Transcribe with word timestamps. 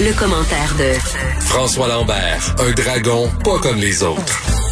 Le 0.00 0.12
commentaire 0.18 0.74
de 0.76 0.92
François 1.40 1.86
Lambert, 1.86 2.56
un 2.58 2.72
dragon 2.72 3.30
pas 3.44 3.60
comme 3.60 3.76
les 3.76 4.02
autres. 4.02 4.67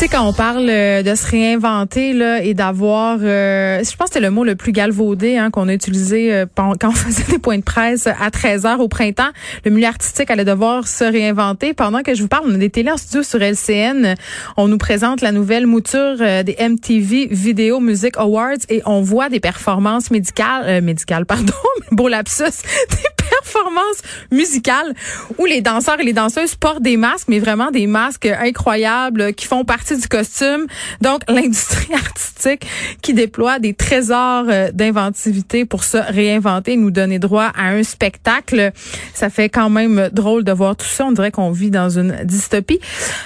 Sais, 0.00 0.08
quand 0.08 0.26
on 0.26 0.32
parle 0.32 0.66
euh, 0.70 1.02
de 1.02 1.14
se 1.14 1.30
réinventer 1.30 2.14
là, 2.14 2.42
et 2.42 2.54
d'avoir, 2.54 3.18
euh, 3.20 3.84
je 3.84 3.96
pense 3.96 4.08
que 4.08 4.14
c'est 4.14 4.20
le 4.20 4.30
mot 4.30 4.44
le 4.44 4.56
plus 4.56 4.72
galvaudé 4.72 5.36
hein, 5.36 5.50
qu'on 5.50 5.68
a 5.68 5.74
utilisé 5.74 6.32
euh, 6.32 6.46
quand 6.56 6.88
on 6.88 6.92
faisait 6.92 7.30
des 7.30 7.38
points 7.38 7.58
de 7.58 7.62
presse 7.62 8.06
à 8.06 8.30
13 8.30 8.64
heures 8.64 8.80
au 8.80 8.88
printemps, 8.88 9.28
le 9.62 9.70
milieu 9.70 9.88
artistique 9.88 10.30
allait 10.30 10.46
devoir 10.46 10.88
se 10.88 11.04
réinventer. 11.04 11.74
Pendant 11.74 12.00
que 12.00 12.14
je 12.14 12.22
vous 12.22 12.28
parle, 12.28 12.44
on 12.46 12.54
a 12.54 12.56
des 12.56 12.70
télés 12.70 12.90
en 12.90 12.96
studio 12.96 13.22
sur 13.22 13.42
LCN. 13.42 14.14
On 14.56 14.68
nous 14.68 14.78
présente 14.78 15.20
la 15.20 15.32
nouvelle 15.32 15.66
mouture 15.66 16.16
des 16.16 16.56
MTV 16.58 17.28
Video 17.30 17.78
Music 17.78 18.14
Awards 18.16 18.56
et 18.70 18.80
on 18.86 19.02
voit 19.02 19.28
des 19.28 19.40
performances 19.40 20.10
médicales, 20.10 20.80
médicales, 20.80 21.26
pardon, 21.26 21.52
beau 21.90 22.08
lapsus, 22.08 22.62
performances 23.42 24.02
musicales 24.30 24.94
où 25.38 25.46
les 25.46 25.60
danseurs 25.60 26.00
et 26.00 26.04
les 26.04 26.12
danseuses 26.12 26.54
portent 26.54 26.82
des 26.82 26.96
masques, 26.96 27.28
mais 27.28 27.38
vraiment 27.38 27.70
des 27.70 27.86
masques 27.86 28.26
incroyables 28.26 29.34
qui 29.34 29.46
font 29.46 29.64
partie 29.64 29.96
du 29.96 30.08
costume. 30.08 30.66
Donc, 31.00 31.22
l'industrie 31.28 31.94
artistique 31.94 32.66
qui 33.02 33.14
déploie 33.14 33.58
des 33.58 33.74
trésors 33.74 34.46
euh, 34.48 34.70
d'inventivité 34.72 35.64
pour 35.64 35.84
se 35.84 35.96
réinventer, 35.96 36.76
nous 36.76 36.90
donner 36.90 37.18
droit 37.18 37.50
à 37.56 37.68
un 37.68 37.82
spectacle. 37.82 38.72
Ça 39.14 39.30
fait 39.30 39.48
quand 39.48 39.70
même 39.70 40.10
drôle 40.12 40.44
de 40.44 40.52
voir 40.52 40.76
tout 40.76 40.86
ça. 40.86 41.06
On 41.06 41.12
dirait 41.12 41.30
qu'on 41.30 41.50
vit 41.50 41.70
dans 41.70 41.90
une 41.90 42.24
dystopie. 42.24 42.80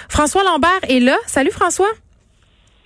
François 0.09 0.45
Lambert 0.45 0.81
est 0.89 1.01
là. 1.01 1.17
Salut 1.27 1.51
François. 1.51 1.89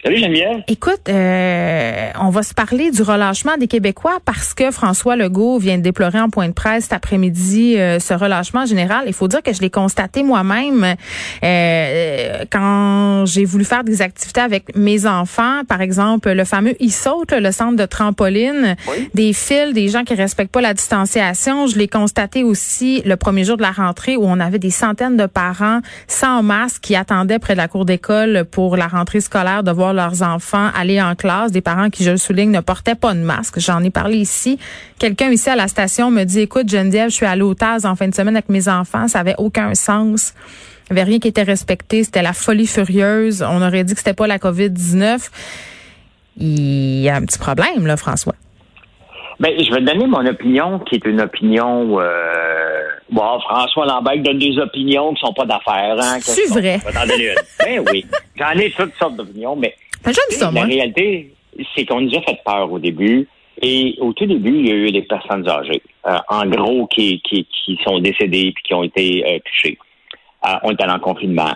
Salut 0.05 0.19
Geneviève. 0.19 0.63
Écoute, 0.69 1.09
euh, 1.09 2.11
on 2.21 2.31
va 2.31 2.45
se 2.45 2.55
parler 2.55 2.93
du 2.93 3.03
relâchement 3.03 3.57
des 3.57 3.67
Québécois 3.67 4.19
parce 4.25 4.55
que 4.55 4.71
François 4.71 5.17
Legault 5.17 5.59
vient 5.59 5.77
de 5.77 5.83
déplorer 5.83 6.21
en 6.21 6.31
point 6.31 6.47
de 6.47 6.53
presse 6.53 6.85
cet 6.85 6.93
après-midi 6.93 7.77
euh, 7.77 7.99
ce 7.99 8.15
relâchement 8.15 8.65
général. 8.65 9.07
Il 9.09 9.13
faut 9.13 9.27
dire 9.27 9.43
que 9.43 9.53
je 9.53 9.61
l'ai 9.61 9.71
constaté 9.71 10.23
moi-même 10.23 10.95
euh, 11.43 12.45
quand 12.49 13.25
j'ai 13.27 13.45
voulu 13.45 13.65
faire 13.65 13.83
des 13.83 14.01
activités 14.01 14.41
avec 14.41 14.77
mes 14.77 15.05
enfants, 15.05 15.63
par 15.67 15.81
exemple 15.81 16.31
le 16.31 16.45
fameux 16.45 16.77
e-saute, 16.81 17.33
le 17.33 17.51
centre 17.51 17.75
de 17.75 17.85
trampoline, 17.85 18.77
des 19.15 19.33
fils, 19.33 19.75
des 19.75 19.89
gens 19.89 20.05
qui 20.05 20.15
respectent 20.15 20.53
pas 20.53 20.61
la 20.61 20.75
distanciation. 20.75 21.67
Je 21.67 21.77
l'ai 21.77 21.89
constaté 21.89 22.45
aussi 22.45 23.03
le 23.05 23.17
premier 23.17 23.43
jour 23.43 23.57
de 23.57 23.63
la 23.63 23.73
rentrée 23.73 24.17
où 24.17 24.23
on 24.25 24.39
avait 24.39 24.61
des 24.61 24.71
centaines 24.71 25.17
de 25.17 25.27
parents 25.27 25.81
sans 26.07 26.45
masque 26.45 26.83
qui 26.83 26.95
attendaient 26.95 27.41
près 27.41 27.55
de 27.55 27.59
la 27.59 27.67
cour 27.67 27.85
d'école 27.85 28.45
pour 28.49 28.77
la 28.77 28.87
rentrée 28.87 29.21
scolaire 29.21 29.65
de 29.65 29.73
voir 29.73 29.88
leurs 29.93 30.23
enfants 30.23 30.71
aller 30.75 31.01
en 31.01 31.15
classe, 31.15 31.53
des 31.53 31.61
parents 31.61 31.91
qui, 31.91 32.05
je 32.05 32.11
le 32.11 32.17
souligne, 32.17 32.51
ne 32.51 32.61
portaient 32.61 32.95
pas 32.95 33.15
de 33.15 33.21
masque. 33.21 33.59
J'en 33.59 33.83
ai 33.83 33.91
parlé 33.91 34.19
ici. 34.19 34.59
Quelqu'un 34.99 35.31
ici 35.31 35.51
à 35.51 35.57
la 35.57 35.69
station 35.69 36.11
me 36.11 36.25
dit, 36.25 36.41
écoute, 36.41 36.69
Geneviève, 36.69 37.11
je 37.11 37.15
suis 37.15 37.27
à 37.27 37.37
l'Otaz 37.37 37.87
en 37.87 37.97
fin 37.97 38.09
de 38.09 38.15
semaine 38.15 38.37
avec 38.37 38.49
mes 38.49 38.69
enfants. 38.69 39.09
Ça 39.09 39.21
avait 39.21 39.37
aucun 39.39 39.75
sens. 39.75 40.35
Il 40.91 40.95
n'y 40.95 41.01
avait 41.01 41.11
rien 41.11 41.19
qui 41.19 41.29
était 41.29 41.43
respecté. 41.43 42.05
C'était 42.05 42.23
la 42.23 42.33
folie 42.33 42.67
furieuse. 42.67 43.43
On 43.43 43.63
aurait 43.63 43.85
dit 43.85 43.93
que 43.95 43.99
c'était 43.99 44.15
pas 44.15 44.27
la 44.27 44.39
COVID-19. 44.39 45.29
Il 46.39 47.01
y 47.01 47.09
a 47.09 47.17
un 47.17 47.23
petit 47.23 47.39
problème, 47.39 47.87
là, 47.87 47.97
François. 47.97 48.35
Ben, 49.41 49.53
je 49.57 49.73
vais 49.73 49.81
donner 49.83 50.07
mon 50.07 50.27
opinion, 50.27 50.81
qui 50.81 50.97
est 50.97 51.05
une 51.05 51.21
opinion. 51.21 52.01
Euh, 52.01 52.68
bon, 53.11 53.41
François 53.41 53.87
Lambert 53.87 54.19
donne 54.19 54.39
des 54.39 54.59
opinions 54.59 55.15
qui 55.15 55.21
sont 55.21 55.33
pas 55.33 55.45
d'affaires. 55.45 55.97
Hein, 56.01 56.19
C'est 56.21 56.49
vrai. 56.49 56.79
ben 57.65 57.85
oui, 57.91 58.05
j'en 58.37 58.51
ai 58.51 58.71
toutes 58.71 58.95
sortes 58.99 59.17
d'opinions, 59.17 59.57
mais 59.57 59.75
ben, 60.05 60.13
ça, 60.13 60.51
la 60.51 60.65
réalité, 60.65 61.33
c'est 61.75 61.85
qu'on 61.85 62.01
nous 62.01 62.15
a 62.17 62.23
fait 62.23 62.41
peur 62.45 62.71
au 62.71 62.79
début. 62.79 63.29
Et 63.61 63.97
au 64.01 64.13
tout 64.13 64.27
début, 64.27 64.57
il 64.57 64.69
y 64.69 64.71
a 64.71 64.75
eu 64.75 64.93
des 64.93 65.03
personnes 65.03 65.49
âgées, 65.49 65.83
euh, 66.07 66.17
en 66.29 66.47
gros, 66.47 66.87
qui, 66.87 67.21
qui, 67.23 67.45
qui 67.47 67.79
sont 67.85 67.99
décédées 67.99 68.53
puis 68.55 68.63
qui 68.63 68.75
ont 68.75 68.85
été 68.85 69.25
euh, 69.27 69.39
touchées. 69.45 69.79
Euh, 70.47 70.55
on 70.63 70.71
est 70.71 70.81
allé 70.81 70.93
en 70.93 71.01
confinement. 71.01 71.55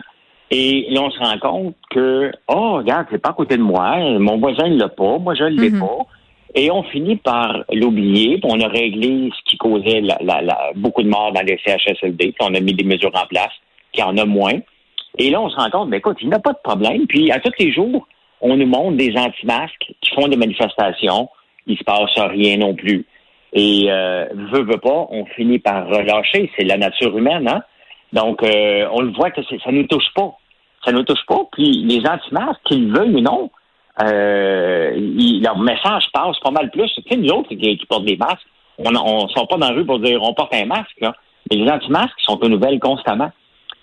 Et 0.50 0.86
là, 0.90 1.02
on 1.02 1.10
se 1.10 1.18
rend 1.18 1.38
compte 1.38 1.76
que, 1.90 2.32
oh, 2.48 2.72
regarde, 2.78 3.06
c'est 3.10 3.22
pas 3.22 3.30
à 3.30 3.34
côté 3.34 3.56
de 3.56 3.62
moi, 3.62 3.96
mon 4.18 4.38
voisin 4.38 4.68
ne 4.68 4.78
l'a 4.78 4.88
pas, 4.88 5.18
moi 5.18 5.34
je 5.34 5.44
ne 5.44 5.60
l'ai 5.60 5.70
mm-hmm. 5.70 5.78
pas. 5.78 6.06
Et 6.54 6.70
on 6.70 6.82
finit 6.82 7.16
par 7.16 7.64
l'oublier, 7.72 8.38
on 8.44 8.60
a 8.60 8.68
réglé 8.68 9.30
ce 9.34 9.50
qui 9.50 9.56
causait 9.56 10.02
beaucoup 10.76 11.02
de 11.02 11.08
morts 11.08 11.32
dans 11.32 11.40
les 11.40 11.58
CHSLD, 11.64 12.32
puis 12.32 12.48
on 12.48 12.54
a 12.54 12.60
mis 12.60 12.74
des 12.74 12.84
mesures 12.84 13.14
en 13.14 13.26
place, 13.26 13.52
qui 13.92 14.02
en 14.02 14.16
a 14.18 14.24
moins. 14.26 14.58
Et 15.18 15.30
là, 15.30 15.40
on 15.40 15.48
se 15.48 15.56
rend 15.56 15.70
compte, 15.70 15.90
ben 15.90 15.96
écoute, 15.96 16.18
il 16.20 16.28
n'y 16.28 16.34
a 16.34 16.38
pas 16.38 16.52
de 16.52 16.58
problème. 16.62 17.06
Puis 17.06 17.30
à 17.30 17.40
tous 17.40 17.52
les 17.58 17.72
jours, 17.72 18.06
on 18.40 18.56
nous 18.56 18.66
montre 18.66 18.96
des 18.96 19.14
anti-masques 19.16 19.92
qui 20.00 20.14
font 20.14 20.28
des 20.28 20.36
manifestations. 20.36 21.28
Il 21.66 21.78
se 21.78 21.84
passe 21.84 22.18
rien 22.18 22.58
non 22.58 22.74
plus. 22.74 23.06
Et 23.54 23.86
euh, 23.88 24.26
veut, 24.52 24.64
veut 24.64 24.80
pas, 24.80 25.06
on 25.10 25.24
finit 25.26 25.58
par 25.58 25.86
relâcher. 25.86 26.50
C'est 26.56 26.64
la 26.64 26.76
nature 26.76 27.16
humaine, 27.16 27.48
hein? 27.48 27.62
Donc, 28.12 28.42
euh, 28.42 28.86
on 28.92 29.00
le 29.00 29.12
voit 29.12 29.30
que 29.30 29.42
ça 29.42 29.70
ne 29.70 29.78
nous 29.78 29.86
touche 29.86 30.12
pas. 30.14 30.36
Ça 30.84 30.92
nous 30.92 31.02
touche 31.02 31.24
pas. 31.26 31.46
Puis 31.52 31.84
les 31.84 32.06
anti-masques, 32.06 32.60
qu'ils 32.64 32.92
veulent 32.92 33.16
ou 33.16 33.20
non, 33.20 33.50
euh, 34.00 34.92
leur 35.42 35.58
message 35.58 36.06
passe 36.12 36.38
pas 36.40 36.50
mal 36.50 36.70
plus. 36.70 36.90
Tu 36.94 37.02
sais, 37.08 37.16
nous 37.16 37.30
autres 37.30 37.50
qui, 37.50 37.78
portent 37.88 38.04
des 38.04 38.16
masques, 38.16 38.46
on 38.78 38.90
ne 38.90 39.28
sort 39.28 39.48
pas 39.48 39.56
dans 39.56 39.68
la 39.68 39.74
rue 39.74 39.84
pour 39.84 39.98
dire 39.98 40.22
on 40.22 40.34
porte 40.34 40.54
un 40.54 40.66
masque. 40.66 41.00
Là. 41.00 41.14
Mais 41.50 41.56
les 41.56 41.70
anti-masques 41.70 42.18
sont 42.18 42.38
aux 42.42 42.48
nouvelles 42.48 42.80
constamment. 42.80 43.30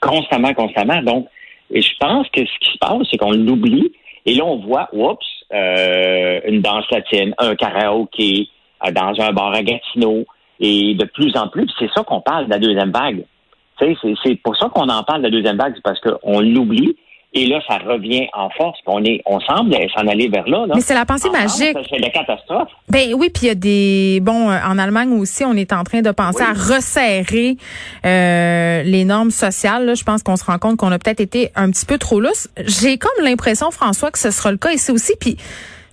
Constamment, 0.01 0.53
constamment. 0.53 1.01
Donc, 1.01 1.27
et 1.71 1.81
je 1.81 1.93
pense 1.99 2.27
que 2.29 2.41
ce 2.41 2.59
qui 2.59 2.71
se 2.73 2.77
passe, 2.79 3.07
c'est 3.11 3.17
qu'on 3.17 3.31
l'oublie. 3.31 3.91
Et 4.25 4.35
là, 4.35 4.45
on 4.45 4.57
voit, 4.57 4.89
oups, 4.93 5.25
euh, 5.53 6.39
une 6.47 6.61
danse 6.61 6.89
latine, 6.91 7.33
un 7.37 7.55
karaoké 7.55 8.49
euh, 8.85 8.91
dans 8.91 9.13
un 9.19 9.31
bar 9.31 9.53
à 9.53 9.61
Gatineau. 9.61 10.25
Et 10.59 10.95
de 10.95 11.05
plus 11.05 11.35
en 11.37 11.47
plus, 11.47 11.69
c'est 11.77 11.89
ça 11.93 12.03
qu'on 12.03 12.21
parle 12.21 12.45
de 12.45 12.49
la 12.49 12.59
deuxième 12.59 12.91
vague. 12.91 13.23
C'est 13.79 14.35
pour 14.43 14.57
ça 14.57 14.67
qu'on 14.69 14.89
en 14.89 15.03
parle 15.03 15.19
de 15.19 15.27
la 15.27 15.31
deuxième 15.31 15.57
vague, 15.57 15.73
c'est 15.75 15.83
parce 15.83 16.01
qu'on 16.01 16.41
l'oublie. 16.41 16.97
Et 17.31 17.45
là, 17.45 17.59
ça 17.67 17.77
revient 17.77 18.27
en 18.33 18.49
force. 18.49 18.79
On 18.87 19.03
est, 19.03 19.21
on 19.27 19.39
semble 19.39 19.75
s'en 19.95 20.07
aller 20.07 20.29
vers 20.29 20.47
là. 20.47 20.65
Mais 20.73 20.81
c'est 20.81 20.95
la 20.95 21.05
pensée 21.05 21.29
magique. 21.29 21.77
C'est 21.89 21.99
la 21.99 22.09
catastrophe. 22.09 22.69
Ben 22.89 23.13
oui, 23.13 23.29
puis 23.29 23.45
il 23.45 23.47
y 23.47 23.51
a 23.51 23.55
des 23.55 24.19
bon 24.21 24.49
euh, 24.49 24.57
en 24.65 24.79
Allemagne 24.79 25.11
aussi, 25.13 25.45
on 25.45 25.53
est 25.53 25.71
en 25.71 25.83
train 25.83 26.01
de 26.01 26.09
penser 26.09 26.41
à 26.41 26.53
resserrer 26.53 27.57
euh, 28.05 28.81
les 28.83 29.05
normes 29.05 29.31
sociales. 29.31 29.85
Là. 29.85 29.93
Je 29.93 30.03
pense 30.03 30.23
qu'on 30.23 30.37
se 30.37 30.45
rend 30.45 30.57
compte 30.57 30.77
qu'on 30.77 30.91
a 30.91 30.97
peut-être 30.97 31.19
été 31.19 31.51
un 31.55 31.69
petit 31.69 31.85
peu 31.85 31.99
trop 31.99 32.19
lousse. 32.19 32.47
J'ai 32.65 32.97
comme 32.97 33.23
l'impression, 33.23 33.69
François, 33.69 34.09
que 34.09 34.19
ce 34.19 34.31
sera 34.31 34.51
le 34.51 34.57
cas 34.57 34.71
ici 34.71 34.91
aussi. 34.91 35.13
Puis 35.19 35.37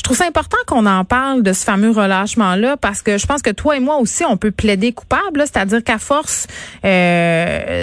je 0.06 0.10
trouve 0.10 0.18
ça 0.18 0.28
important 0.28 0.56
qu'on 0.68 0.86
en 0.86 1.04
parle 1.04 1.42
de 1.42 1.52
ce 1.52 1.64
fameux 1.64 1.90
relâchement-là 1.90 2.76
parce 2.76 3.02
que 3.02 3.18
je 3.18 3.26
pense 3.26 3.42
que 3.42 3.50
toi 3.50 3.76
et 3.76 3.80
moi 3.80 3.96
aussi, 3.96 4.24
on 4.24 4.36
peut 4.36 4.52
plaider 4.52 4.92
coupable, 4.92 5.40
c'est-à-dire 5.40 5.82
qu'à 5.82 5.98
force 5.98 6.46
euh, 6.84 7.35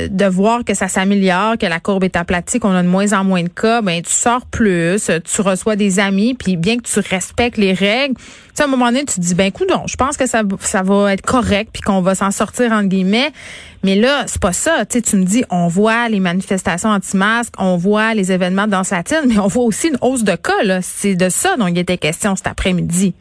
de 0.09 0.25
voir 0.25 0.63
que 0.63 0.73
ça 0.73 0.87
s'améliore, 0.87 1.57
que 1.57 1.65
la 1.65 1.79
courbe 1.79 2.03
est 2.03 2.15
aplatie, 2.15 2.59
qu'on 2.59 2.71
a 2.71 2.83
de 2.83 2.87
moins 2.87 3.13
en 3.13 3.23
moins 3.23 3.43
de 3.43 3.49
cas, 3.49 3.81
ben 3.81 4.01
tu 4.01 4.11
sors 4.11 4.45
plus, 4.45 5.09
tu 5.23 5.41
reçois 5.41 5.75
des 5.75 5.99
amis, 5.99 6.33
puis 6.33 6.57
bien 6.57 6.77
que 6.77 6.83
tu 6.83 6.99
respectes 6.99 7.57
les 7.57 7.73
règles, 7.73 8.15
tu 8.53 8.57
sais, 8.57 8.63
à 8.63 8.67
un 8.67 8.69
moment 8.69 8.85
donné, 8.85 8.99
tu 8.99 9.15
te 9.15 9.21
dis, 9.21 9.33
ben 9.33 9.47
écoute, 9.47 9.67
non, 9.67 9.87
je 9.87 9.95
pense 9.95 10.15
que 10.15 10.27
ça, 10.27 10.43
ça 10.59 10.83
va 10.83 11.11
être 11.13 11.23
correct, 11.23 11.71
puis 11.73 11.81
qu'on 11.81 12.01
va 12.01 12.13
s'en 12.13 12.29
sortir, 12.29 12.71
entre 12.71 12.87
guillemets. 12.87 13.31
Mais 13.83 13.95
là, 13.95 14.23
c'est 14.27 14.39
pas 14.39 14.53
ça. 14.53 14.85
Tu, 14.85 15.01
sais, 15.03 15.17
me 15.17 15.23
dis, 15.25 15.43
on 15.49 15.67
voit 15.67 16.07
les 16.07 16.19
manifestations 16.19 16.89
anti-masques, 16.89 17.55
on 17.57 17.77
voit 17.77 18.13
les 18.13 18.31
événements 18.31 18.65
de 18.65 18.71
danse 18.71 18.91
latine, 18.91 19.23
mais 19.27 19.39
on 19.39 19.47
voit 19.47 19.63
aussi 19.63 19.87
une 19.87 19.97
hausse 20.01 20.23
de 20.23 20.35
cas. 20.35 20.81
C'est 20.81 21.15
de 21.15 21.29
ça 21.29 21.57
dont 21.57 21.65
il 21.65 21.77
était 21.79 21.97
question 21.97 22.35
cet 22.35 22.45
après-midi. 22.45 23.15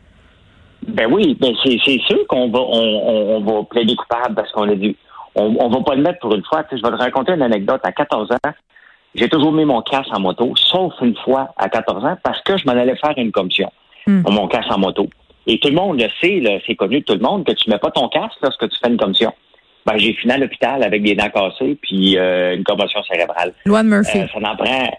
Ben 0.87 1.11
oui, 1.11 1.35
ben 1.41 1.55
c'est, 1.65 1.79
sûr 1.79 2.27
qu'on 2.29 2.51
va 2.51 2.59
on, 2.59 3.37
on, 3.37 3.41
va 3.41 3.65
plaider 3.71 3.95
coupable 3.97 4.35
parce 4.35 4.51
qu'on 4.53 4.69
a 4.69 4.75
dit 4.75 4.97
on, 5.35 5.57
on 5.59 5.69
va 5.69 5.81
pas 5.81 5.95
le 5.95 6.03
mettre 6.03 6.19
pour 6.21 6.35
une 6.35 6.45
fois. 6.45 6.65
Tu 6.65 6.71
sais, 6.71 6.83
je 6.83 6.91
vais 6.91 6.97
te 6.97 7.03
raconter 7.03 7.33
une 7.33 7.43
anecdote. 7.43 7.81
À 7.85 7.93
14 7.93 8.31
ans, 8.33 8.51
j'ai 9.15 9.29
toujours 9.29 9.53
mis 9.53 9.65
mon 9.65 9.83
casque 9.83 10.11
en 10.13 10.21
moto, 10.21 10.53
sauf 10.57 10.95
une 11.01 11.17
fois 11.17 11.55
à 11.57 11.69
14 11.69 12.05
ans, 12.05 12.17
parce 12.23 12.41
que 12.43 12.57
je 12.57 12.67
m'en 12.67 12.73
allais 12.73 12.97
faire 12.97 13.15
une 13.17 13.33
commission. 13.33 13.71
Hmm. 14.07 14.23
Mon 14.29 14.49
casque 14.49 14.71
en 14.71 14.79
moto. 14.79 15.09
Et 15.47 15.59
tout 15.59 15.69
le 15.69 15.75
monde 15.75 16.01
le 16.01 16.09
sait, 16.21 16.41
là, 16.41 16.59
c'est 16.67 16.77
connu 16.77 17.01
de 17.01 17.05
tout 17.05 17.15
le 17.15 17.21
monde, 17.21 17.45
que 17.45 17.53
tu 17.53 17.69
mets 17.69 17.79
pas 17.79 17.91
ton 17.91 18.09
casque 18.09 18.39
lorsque 18.43 18.69
tu 18.69 18.79
fais 18.81 18.89
une 18.89 18.97
commission 18.97 19.33
ben, 19.87 19.99
j'ai 19.99 20.13
fini 20.15 20.33
à 20.33 20.39
l'hôpital 20.39 20.83
avec 20.83 21.03
des 21.03 21.15
dents 21.15 21.29
cassées 21.31 21.77
puis 21.81 22.17
euh, 22.17 22.55
une 22.55 22.65
commotion 22.65 23.03
cérébrale. 23.05 23.53
Loi 23.65 23.83
Murphy. 23.83 24.19
Euh, 24.19 24.27
ça 24.33 24.41
n'en 24.41 24.57
prend 24.57 24.91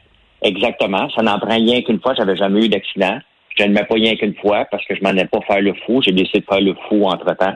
exactement. 0.41 1.09
Ça 1.15 1.21
n'en 1.21 1.39
prend 1.39 1.55
rien 1.55 1.81
qu'une 1.81 2.01
fois. 2.01 2.13
J'avais 2.15 2.35
jamais 2.35 2.65
eu 2.65 2.69
d'accident. 2.69 3.19
Je 3.57 3.63
ne 3.63 3.73
mets 3.73 3.83
pas 3.83 3.95
rien 3.95 4.15
qu'une 4.15 4.35
fois 4.35 4.65
parce 4.69 4.85
que 4.85 4.95
je 4.95 5.01
m'en 5.01 5.11
ai 5.11 5.25
pas 5.25 5.39
faire 5.41 5.61
le 5.61 5.73
fou. 5.85 6.01
J'ai 6.01 6.11
décidé 6.11 6.39
de 6.39 6.45
faire 6.45 6.61
le 6.61 6.75
fou 6.87 7.05
entre 7.05 7.33
temps. 7.35 7.53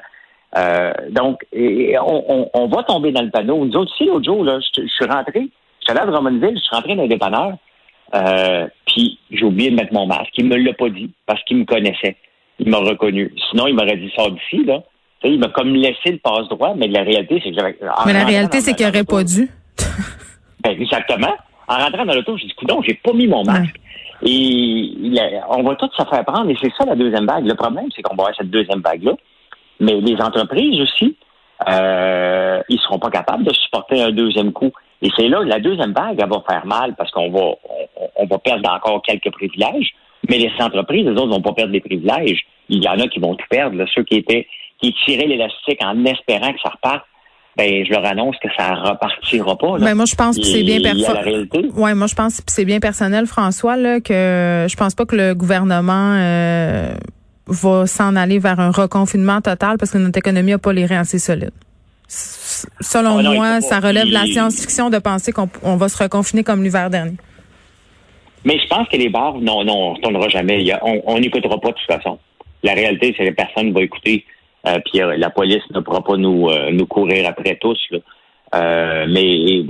Euh, 0.57 0.91
donc, 1.11 1.41
on, 1.53 2.49
on, 2.53 2.67
va 2.67 2.83
tomber 2.83 3.11
dans 3.11 3.21
le 3.21 3.29
panneau. 3.29 3.65
Nous 3.65 3.75
autres, 3.75 3.93
ici, 3.93 4.05
l'autre 4.05 4.25
jour, 4.25 4.43
là, 4.43 4.59
je, 4.59 4.87
suis 4.87 5.05
rentré, 5.05 5.41
je 5.41 5.85
suis 5.85 5.91
allé 5.91 5.99
à 5.99 6.05
Drummondville, 6.05 6.55
je 6.55 6.61
suis 6.61 6.75
rentré 6.75 6.95
dans 6.95 7.03
le 7.03 7.09
dépanneur, 7.09 7.53
euh, 8.15 8.67
puis 8.87 9.19
j'ai 9.29 9.43
oublié 9.43 9.69
de 9.69 9.75
mettre 9.75 9.93
mon 9.93 10.07
masque. 10.07 10.31
Il 10.37 10.45
me 10.45 10.55
l'a 10.55 10.73
pas 10.73 10.89
dit 10.89 11.11
parce 11.25 11.43
qu'il 11.43 11.57
me 11.57 11.65
connaissait. 11.65 12.17
Il 12.59 12.69
m'a 12.69 12.77
reconnu. 12.77 13.33
Sinon, 13.51 13.67
il 13.67 13.75
m'aurait 13.75 13.97
dit, 13.97 14.11
sors 14.15 14.31
d'ici, 14.31 14.63
là 14.65 14.81
il 15.23 15.39
m'a 15.39 15.47
comme 15.49 15.73
laissé 15.73 16.11
le 16.11 16.19
passe-droit, 16.19 16.73
mais 16.75 16.87
la 16.87 17.03
réalité, 17.03 17.41
c'est 17.43 17.51
que 17.51 17.57
j'avais. 17.57 17.77
Mais 18.05 18.13
la 18.13 18.25
réalité, 18.25 18.61
c'est 18.61 18.73
qu'il 18.73 18.85
n'aurait 18.85 19.03
pas 19.03 19.23
dû. 19.23 19.49
ben, 20.63 20.79
exactement. 20.79 21.33
En 21.67 21.77
rentrant 21.77 22.05
dans 22.05 22.13
l'auto, 22.13 22.37
j'ai 22.37 22.47
dit, 22.47 22.53
coudon, 22.53 22.81
j'ai 22.87 22.93
pas 22.95 23.13
mis 23.13 23.27
mon 23.27 23.43
masque. 23.43 23.75
Et 24.23 24.93
on 25.49 25.63
va 25.63 25.75
tout 25.75 25.89
se 25.95 26.03
faire 26.03 26.25
prendre, 26.25 26.49
et 26.49 26.57
c'est 26.61 26.71
ça 26.77 26.85
la 26.85 26.95
deuxième 26.95 27.25
vague. 27.25 27.45
Le 27.45 27.55
problème, 27.55 27.87
c'est 27.95 28.01
qu'on 28.01 28.15
va 28.15 28.23
avoir 28.23 28.35
cette 28.35 28.49
deuxième 28.49 28.81
vague-là. 28.81 29.13
Mais 29.79 29.99
les 30.01 30.15
entreprises 30.21 30.79
aussi, 30.81 31.15
euh, 31.67 32.61
ils 32.69 32.79
seront 32.79 32.99
pas 32.99 33.09
capables 33.09 33.43
de 33.43 33.53
supporter 33.53 34.01
un 34.01 34.11
deuxième 34.11 34.51
coup. 34.51 34.71
Et 35.01 35.09
c'est 35.15 35.27
là, 35.27 35.43
la 35.43 35.59
deuxième 35.59 35.93
vague, 35.93 36.17
elle 36.19 36.29
va 36.29 36.43
faire 36.47 36.65
mal 36.65 36.95
parce 36.95 37.11
qu'on 37.11 37.29
va, 37.29 37.51
on, 38.15 38.25
va 38.25 38.37
perdre 38.39 38.69
encore 38.71 39.01
quelques 39.01 39.31
privilèges. 39.31 39.91
Mais 40.29 40.37
les 40.37 40.51
entreprises, 40.59 41.05
les 41.05 41.11
autres, 41.11 41.29
vont 41.29 41.41
pas 41.41 41.53
perdre 41.53 41.71
des 41.71 41.79
privilèges. 41.79 42.41
Il 42.69 42.83
y 42.83 42.87
en 42.87 42.99
a 42.99 43.07
qui 43.07 43.19
vont 43.19 43.35
tout 43.35 43.45
perdre. 43.49 43.83
ceux 43.93 44.03
qui 44.03 44.15
étaient, 44.15 44.47
qui 44.81 44.93
tiraient 45.05 45.27
l'élastique 45.27 45.79
en 45.83 46.03
espérant 46.05 46.51
que 46.51 46.59
ça 46.61 46.69
reparte, 46.69 47.03
ben 47.55 47.83
je 47.85 47.91
leur 47.91 48.05
annonce 48.05 48.35
que 48.41 48.49
ça 48.55 48.75
repartira 48.75 49.57
pas. 49.57 49.77
Ben 49.79 49.95
moi 49.95 50.05
je 50.05 50.15
pense 50.15 50.37
que 50.37 50.43
c'est 50.43 50.63
bien 50.63 50.79
personnel. 50.79 51.47
Ouais, 51.75 51.95
moi 51.95 52.05
je 52.05 52.13
pense 52.13 52.37
que 52.37 52.51
c'est 52.51 52.65
bien 52.65 52.79
personnel, 52.79 53.25
François, 53.25 53.77
là, 53.77 53.99
que 53.99 54.67
je 54.69 54.75
pense 54.75 54.93
pas 54.93 55.05
que 55.05 55.15
le 55.15 55.33
gouvernement 55.33 56.13
euh, 56.17 56.93
va 57.47 57.87
s'en 57.87 58.15
aller 58.15 58.39
vers 58.39 58.59
un 58.59 58.71
reconfinement 58.71 59.41
total 59.41 59.77
parce 59.77 59.91
que 59.91 59.97
notre 59.97 60.19
économie 60.19 60.51
n'a 60.51 60.57
pas 60.57 60.73
les 60.73 60.85
reins 60.85 61.01
assez 61.01 61.19
solides. 61.19 61.51
Selon 62.07 63.17
ah 63.19 63.33
moi, 63.33 63.61
ça 63.61 63.79
relève 63.79 64.07
de 64.07 64.13
la 64.13 64.25
science-fiction 64.25 64.89
de 64.89 64.99
penser 64.99 65.31
qu'on 65.31 65.75
va 65.75 65.89
se 65.89 66.01
reconfiner 66.01 66.43
comme 66.43 66.63
l'hiver 66.63 66.89
dernier. 66.89 67.17
Mais 68.45 68.57
je 68.59 68.67
pense 68.67 68.87
que 68.87 68.95
les 68.95 69.09
bars, 69.09 69.35
non, 69.39 69.63
non, 69.65 69.91
on 69.91 69.93
ne 69.95 69.99
tournera 69.99 70.29
jamais. 70.29 70.63
on 70.81 71.19
n'écoutera 71.19 71.59
pas 71.59 71.69
de 71.69 71.73
toute 71.73 71.87
façon. 71.87 72.17
La 72.63 72.73
réalité, 72.73 73.13
c'est 73.17 73.27
que 73.27 73.33
personne 73.33 73.69
ne 73.69 73.73
va 73.73 73.81
écouter. 73.81 74.25
Euh, 74.65 74.79
puis 74.85 75.01
euh, 75.01 75.17
la 75.17 75.29
police 75.29 75.63
ne 75.73 75.79
pourra 75.79 76.03
pas 76.03 76.17
nous, 76.17 76.49
euh, 76.49 76.71
nous 76.71 76.85
courir 76.85 77.27
après 77.27 77.57
tous. 77.57 77.79
mais 77.91 79.07
mais, 79.07 79.63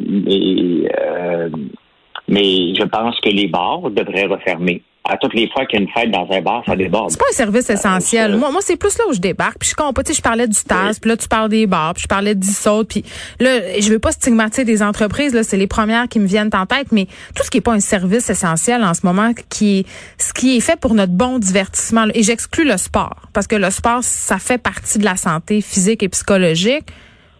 mais 2.28 2.76
je 2.76 2.84
pense 2.84 3.20
que 3.20 3.30
les 3.30 3.48
bars 3.48 3.90
devraient 3.90 4.26
refermer 4.26 4.82
à 5.10 5.18
toutes 5.18 5.34
les 5.34 5.50
fois 5.50 5.66
qu'il 5.66 5.80
y 5.80 5.82
a 5.82 5.86
une 5.86 5.92
fête 5.92 6.12
dans 6.12 6.28
un 6.30 6.42
bar, 6.42 6.64
ça 6.66 6.76
déborde. 6.76 7.12
C'est 7.12 7.20
pas 7.20 7.26
un 7.30 7.36
service 7.36 7.70
essentiel. 7.70 8.36
moi, 8.36 8.52
moi 8.52 8.62
c'est 8.62 8.78
plus 8.78 8.98
là 8.98 9.06
où 9.10 9.14
je 9.14 9.20
débarque. 9.20 9.60
Puis 9.60 9.70
je 9.70 9.76
comprends, 9.76 10.04
tu 10.04 10.12
sais, 10.12 10.18
je 10.18 10.22
parlais 10.22 10.48
du 10.48 10.58
TAS, 10.64 10.98
puis 11.02 11.10
là 11.10 11.18
tu 11.18 11.28
parles 11.28 11.50
des 11.50 11.68
bars, 11.68 11.94
puis 11.94 12.04
je 12.04 12.08
parlais 12.08 12.36
d'ISOT, 12.36 12.86
puis 12.86 13.04
là, 13.40 13.80
je 13.80 13.90
veux 13.90 14.00
pas 14.00 14.12
stigmatiser 14.12 14.66
des 14.66 14.84
entreprises, 14.84 15.34
là, 15.34 15.44
c'est 15.44 15.58
les 15.58 15.68
premières 15.68 16.08
qui 16.08 16.20
me 16.20 16.28
viennent 16.28 16.50
en 16.54 16.66
tête, 16.66 16.92
mais 16.92 17.08
tout 17.36 17.44
ce 17.44 17.50
qui 17.50 17.58
est 17.58 17.62
pas 17.62 17.74
un 17.74 17.80
service 17.80 18.30
essentiel 18.30 18.84
en 18.84 18.94
ce 18.94 19.02
moment, 19.04 19.32
qui 19.50 19.80
est 19.80 19.86
ce 20.18 20.34
qui 20.34 20.58
est 20.58 20.60
fait 20.60 20.80
pour 20.80 20.94
notre 20.94 21.14
bon 21.14 21.40
divertissement, 21.40 22.06
et 22.14 22.24
j'exclus 22.24 22.66
le 22.66 22.78
sport, 22.78 23.28
parce 23.34 23.48
que 23.48 23.56
le 23.56 23.70
sport, 23.70 24.00
ça 24.02 24.38
fait 24.40 24.58
partie 24.58 25.00
de 25.00 25.06
la 25.06 25.16
santé 25.16 25.62
physique 25.62 26.04
et 26.04 26.10
psychologique. 26.10 26.86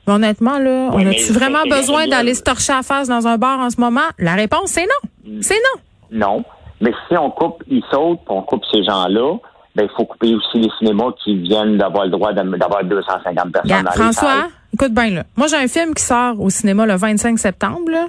Mais 0.06 0.14
honnêtement, 0.14 0.58
là, 0.58 0.90
on 0.94 1.06
a-tu 1.06 1.34
vraiment 1.34 1.64
besoin 1.70 2.08
d'aller 2.08 2.34
se 2.34 2.42
torcher 2.42 2.72
à 2.72 2.82
face 2.82 3.10
dans 3.10 3.28
un 3.28 3.38
bar 3.38 3.60
en 3.60 3.70
ce 3.70 3.82
moment? 3.82 4.08
La 4.18 4.36
réponse, 4.36 4.72
c'est 4.72 4.86
non. 4.86 5.42
C'est 5.42 5.56
non. 5.56 5.82
Non. 6.12 6.46
Mais 6.82 6.92
si 7.08 7.18
on 7.18 7.32
coupe, 7.32 7.64
ils 7.68 7.84
sautent, 7.92 8.22
on 8.28 8.42
coupe 8.42 8.64
ces 8.72 8.84
gens-là, 8.84 9.38
ben, 9.76 9.84
il 9.84 9.96
faut 9.96 10.06
couper 10.06 10.34
aussi 10.36 10.60
les 10.60 10.70
cinémas 10.80 11.12
qui 11.24 11.36
viennent 11.38 11.78
d'avoir 11.78 12.06
le 12.06 12.12
droit 12.12 12.34
d'avoir 12.34 12.84
250 12.84 13.52
personnes 13.52 13.84
dans 13.84 13.92
François, 13.92 14.48
écoute 14.74 14.94
bien 14.94 15.10
là. 15.12 15.24
Moi, 15.36 15.48
j'ai 15.48 15.58
un 15.58 15.68
film 15.68 15.94
qui 15.94 16.04
sort 16.04 16.40
au 16.40 16.50
cinéma 16.50 16.86
le 16.86 16.96
25 16.96 17.38
septembre, 17.38 17.92
là. 17.92 18.08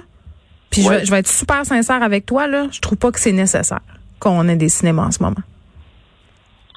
Puis 0.71 0.83
je, 0.83 0.89
vais, 0.89 1.05
je, 1.05 1.11
vais, 1.11 1.19
être 1.19 1.27
super 1.27 1.65
sincère 1.65 2.03
avec 2.03 2.25
toi, 2.25 2.47
là. 2.47 2.67
Je 2.71 2.79
trouve 2.79 2.97
pas 2.97 3.11
que 3.11 3.19
c'est 3.19 3.31
nécessaire 3.31 3.81
qu'on 4.19 4.47
ait 4.49 4.55
des 4.55 4.69
cinémas 4.69 5.05
en 5.05 5.11
ce 5.11 5.23
moment. 5.23 5.41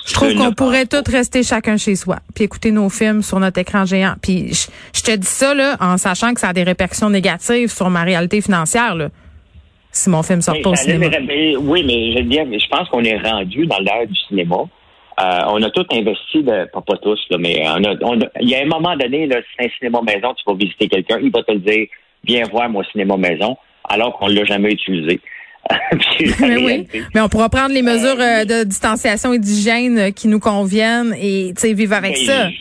Je 0.06 0.14
trouve 0.14 0.34
qu'on 0.34 0.52
pourrait 0.52 0.86
tous 0.86 1.10
rester 1.10 1.42
chacun 1.42 1.76
chez 1.76 1.94
soi, 1.94 2.18
puis 2.34 2.44
écouter 2.44 2.72
nos 2.72 2.88
films 2.88 3.22
sur 3.22 3.38
notre 3.38 3.58
écran 3.58 3.84
géant. 3.84 4.14
Puis 4.20 4.52
je, 4.52 4.66
je, 4.92 5.02
te 5.02 5.14
dis 5.14 5.26
ça 5.26 5.54
là, 5.54 5.76
en 5.80 5.96
sachant 5.96 6.34
que 6.34 6.40
ça 6.40 6.48
a 6.48 6.52
des 6.52 6.64
répercussions 6.64 7.08
négatives 7.08 7.70
sur 7.70 7.88
ma 7.88 8.02
réalité 8.02 8.40
financière. 8.40 8.94
Là 8.94 9.08
si 9.92 10.08
mon 10.08 10.22
film 10.22 10.40
sort 10.40 10.56
pas 10.62 10.70
au 10.70 10.74
cinéma. 10.74 11.06
oui, 11.60 11.84
mais 11.86 12.12
je 12.12 12.18
veux 12.18 12.28
dire, 12.28 12.44
je 12.50 12.68
pense 12.68 12.88
qu'on 12.88 13.04
est 13.04 13.18
rendu 13.18 13.66
dans 13.66 13.78
l'ère 13.78 14.06
du 14.06 14.18
cinéma. 14.28 14.56
Euh, 15.20 15.40
on 15.48 15.62
a 15.62 15.70
tout 15.70 15.84
investi, 15.92 16.42
de, 16.42 16.70
pas, 16.72 16.80
pas 16.80 16.96
tous, 16.96 17.20
là, 17.30 17.36
mais 17.38 17.62
on 17.68 17.84
a, 17.84 17.94
on 18.02 18.18
il 18.40 18.48
y 18.48 18.54
a 18.54 18.62
un 18.62 18.66
moment 18.66 18.96
donné, 18.96 19.26
là, 19.26 19.36
c'est 19.54 19.66
un 19.66 19.68
cinéma 19.78 20.00
maison, 20.00 20.32
tu 20.34 20.42
vas 20.46 20.54
visiter 20.54 20.88
quelqu'un, 20.88 21.18
il 21.22 21.30
va 21.30 21.42
te 21.42 21.52
le 21.52 21.58
dire, 21.58 21.86
viens 22.24 22.44
voir 22.50 22.70
mon 22.70 22.82
cinéma 22.84 23.18
maison, 23.18 23.56
alors 23.88 24.18
qu'on 24.18 24.28
ne 24.28 24.34
l'a 24.34 24.44
jamais 24.44 24.72
utilisé. 24.72 25.20
mais 26.40 26.56
oui, 26.56 26.88
mais 27.14 27.20
on 27.20 27.28
pourra 27.28 27.48
prendre 27.50 27.72
les 27.72 27.82
mesures 27.82 28.18
euh, 28.18 28.44
de 28.44 28.64
distanciation 28.64 29.32
et 29.32 29.38
d'hygiène 29.38 30.12
qui 30.12 30.26
nous 30.26 30.40
conviennent 30.40 31.14
et 31.14 31.52
vivre 31.62 31.94
avec 31.94 32.16
ça 32.16 32.48
je 32.48 32.56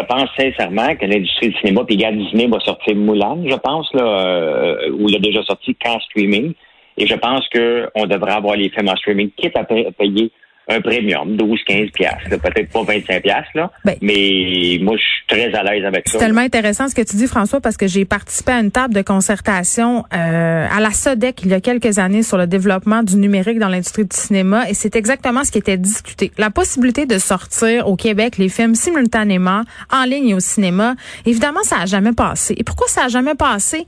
pense 0.00 0.28
sincèrement 0.38 0.94
que 0.96 1.06
l'industrie 1.06 1.48
du 1.48 1.58
cinéma, 1.58 1.84
puis 1.84 1.96
Disney 1.96 2.46
va 2.46 2.60
sortir 2.60 2.96
Moulin, 2.96 3.38
je 3.46 3.56
pense, 3.56 3.88
là, 3.94 4.02
euh, 4.04 4.90
ou 4.92 5.08
il 5.08 5.16
a 5.16 5.18
déjà 5.18 5.42
sorti 5.42 5.74
qu'en 5.74 5.98
streaming. 6.00 6.52
Et 6.96 7.06
je 7.06 7.14
pense 7.14 7.48
qu'on 7.48 8.06
devrait 8.06 8.32
avoir 8.32 8.56
les 8.56 8.70
films 8.70 8.88
en 8.88 8.96
streaming, 8.96 9.30
quitte 9.36 9.56
à 9.56 9.64
payer 9.64 10.32
un 10.68 10.80
premium, 10.80 11.36
12, 11.36 11.60
15 11.66 11.90
piastres, 11.92 12.28
peut-être 12.28 12.70
pas 12.70 12.82
25 12.82 13.22
piastres, 13.22 13.50
là, 13.54 13.70
ben, 13.84 13.96
mais 14.02 14.78
moi, 14.82 14.96
je 14.96 15.02
suis 15.02 15.26
très 15.26 15.54
à 15.54 15.62
l'aise 15.62 15.84
avec 15.84 16.08
ça. 16.08 16.18
C'est 16.18 16.24
tellement 16.24 16.42
intéressant 16.42 16.88
ce 16.88 16.94
que 16.94 17.02
tu 17.02 17.16
dis, 17.16 17.26
François, 17.26 17.60
parce 17.60 17.76
que 17.76 17.86
j'ai 17.86 18.04
participé 18.04 18.52
à 18.52 18.60
une 18.60 18.70
table 18.70 18.94
de 18.94 19.02
concertation 19.02 20.04
euh, 20.14 20.66
à 20.70 20.80
la 20.80 20.90
SODEC 20.90 21.40
il 21.44 21.50
y 21.50 21.54
a 21.54 21.60
quelques 21.60 21.98
années 21.98 22.22
sur 22.22 22.36
le 22.36 22.46
développement 22.46 23.02
du 23.02 23.16
numérique 23.16 23.58
dans 23.58 23.68
l'industrie 23.68 24.04
du 24.04 24.16
cinéma, 24.16 24.68
et 24.68 24.74
c'est 24.74 24.94
exactement 24.94 25.44
ce 25.44 25.52
qui 25.52 25.58
était 25.58 25.78
discuté. 25.78 26.32
La 26.36 26.50
possibilité 26.50 27.06
de 27.06 27.18
sortir 27.18 27.88
au 27.88 27.96
Québec 27.96 28.36
les 28.36 28.48
films 28.48 28.74
simultanément, 28.74 29.62
en 29.90 30.04
ligne 30.04 30.28
et 30.28 30.34
au 30.34 30.40
cinéma, 30.40 30.94
évidemment, 31.24 31.62
ça 31.62 31.76
a 31.82 31.86
jamais 31.86 32.12
passé. 32.12 32.54
Et 32.58 32.64
pourquoi 32.64 32.88
ça 32.88 33.04
a 33.04 33.08
jamais 33.08 33.34
passé? 33.34 33.86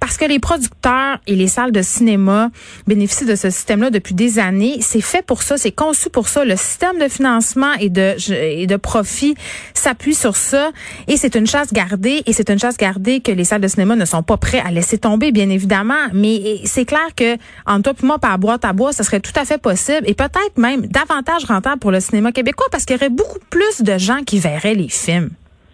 Parce 0.00 0.16
que 0.16 0.24
les 0.24 0.38
producteurs 0.38 1.18
et 1.26 1.36
les 1.36 1.46
salles 1.46 1.72
de 1.72 1.82
cinéma 1.82 2.50
bénéficient 2.86 3.26
de 3.26 3.36
ce 3.36 3.50
système-là 3.50 3.90
depuis 3.90 4.14
des 4.14 4.38
années. 4.38 4.78
C'est 4.80 5.02
fait 5.02 5.22
pour 5.22 5.42
ça, 5.42 5.56
c'est 5.58 5.72
conçu 5.72 6.08
pour 6.08 6.28
ça. 6.28 6.44
Le 6.44 6.56
système 6.56 6.98
de 6.98 7.08
financement 7.08 7.74
et 7.74 7.90
de, 7.90 8.16
et 8.32 8.66
de 8.66 8.76
profit 8.76 9.34
s'appuie 9.74 10.14
sur 10.14 10.36
ça 10.36 10.70
et 11.06 11.16
c'est 11.16 11.34
une 11.36 11.46
chasse 11.46 11.72
gardée 11.72 12.22
et 12.26 12.32
c'est 12.32 12.50
une 12.50 12.58
chasse 12.58 12.76
gardée 12.76 13.20
que 13.20 13.30
les 13.30 13.44
salles 13.44 13.60
de 13.60 13.68
cinéma 13.68 13.94
ne 13.94 14.04
sont 14.04 14.22
pas 14.22 14.38
prêts 14.38 14.60
à 14.60 14.70
laisser 14.70 14.98
tomber, 14.98 15.32
bien 15.32 15.50
évidemment. 15.50 16.08
Mais 16.12 16.60
c'est 16.64 16.86
clair 16.86 17.14
que 17.14 17.36
en 17.66 17.82
toi 17.82 17.92
et 18.00 18.06
moi, 18.06 18.18
par 18.18 18.38
boîte 18.38 18.64
à 18.64 18.72
bois, 18.72 18.92
ça 18.92 19.04
serait 19.04 19.20
tout 19.20 19.32
à 19.36 19.44
fait 19.44 19.58
possible 19.58 20.02
et 20.06 20.14
peut-être 20.14 20.56
même 20.56 20.86
davantage 20.86 21.44
rentable 21.44 21.78
pour 21.78 21.90
le 21.90 22.00
cinéma 22.00 22.32
québécois 22.32 22.66
parce 22.70 22.84
qu'il 22.84 22.96
y 22.96 22.98
aurait 22.98 23.10
beaucoup 23.10 23.38
plus 23.50 23.82
de 23.82 23.98
gens 23.98 24.22
qui 24.24 24.38
verraient 24.38 24.74
les 24.74 24.88
films. 24.88 25.30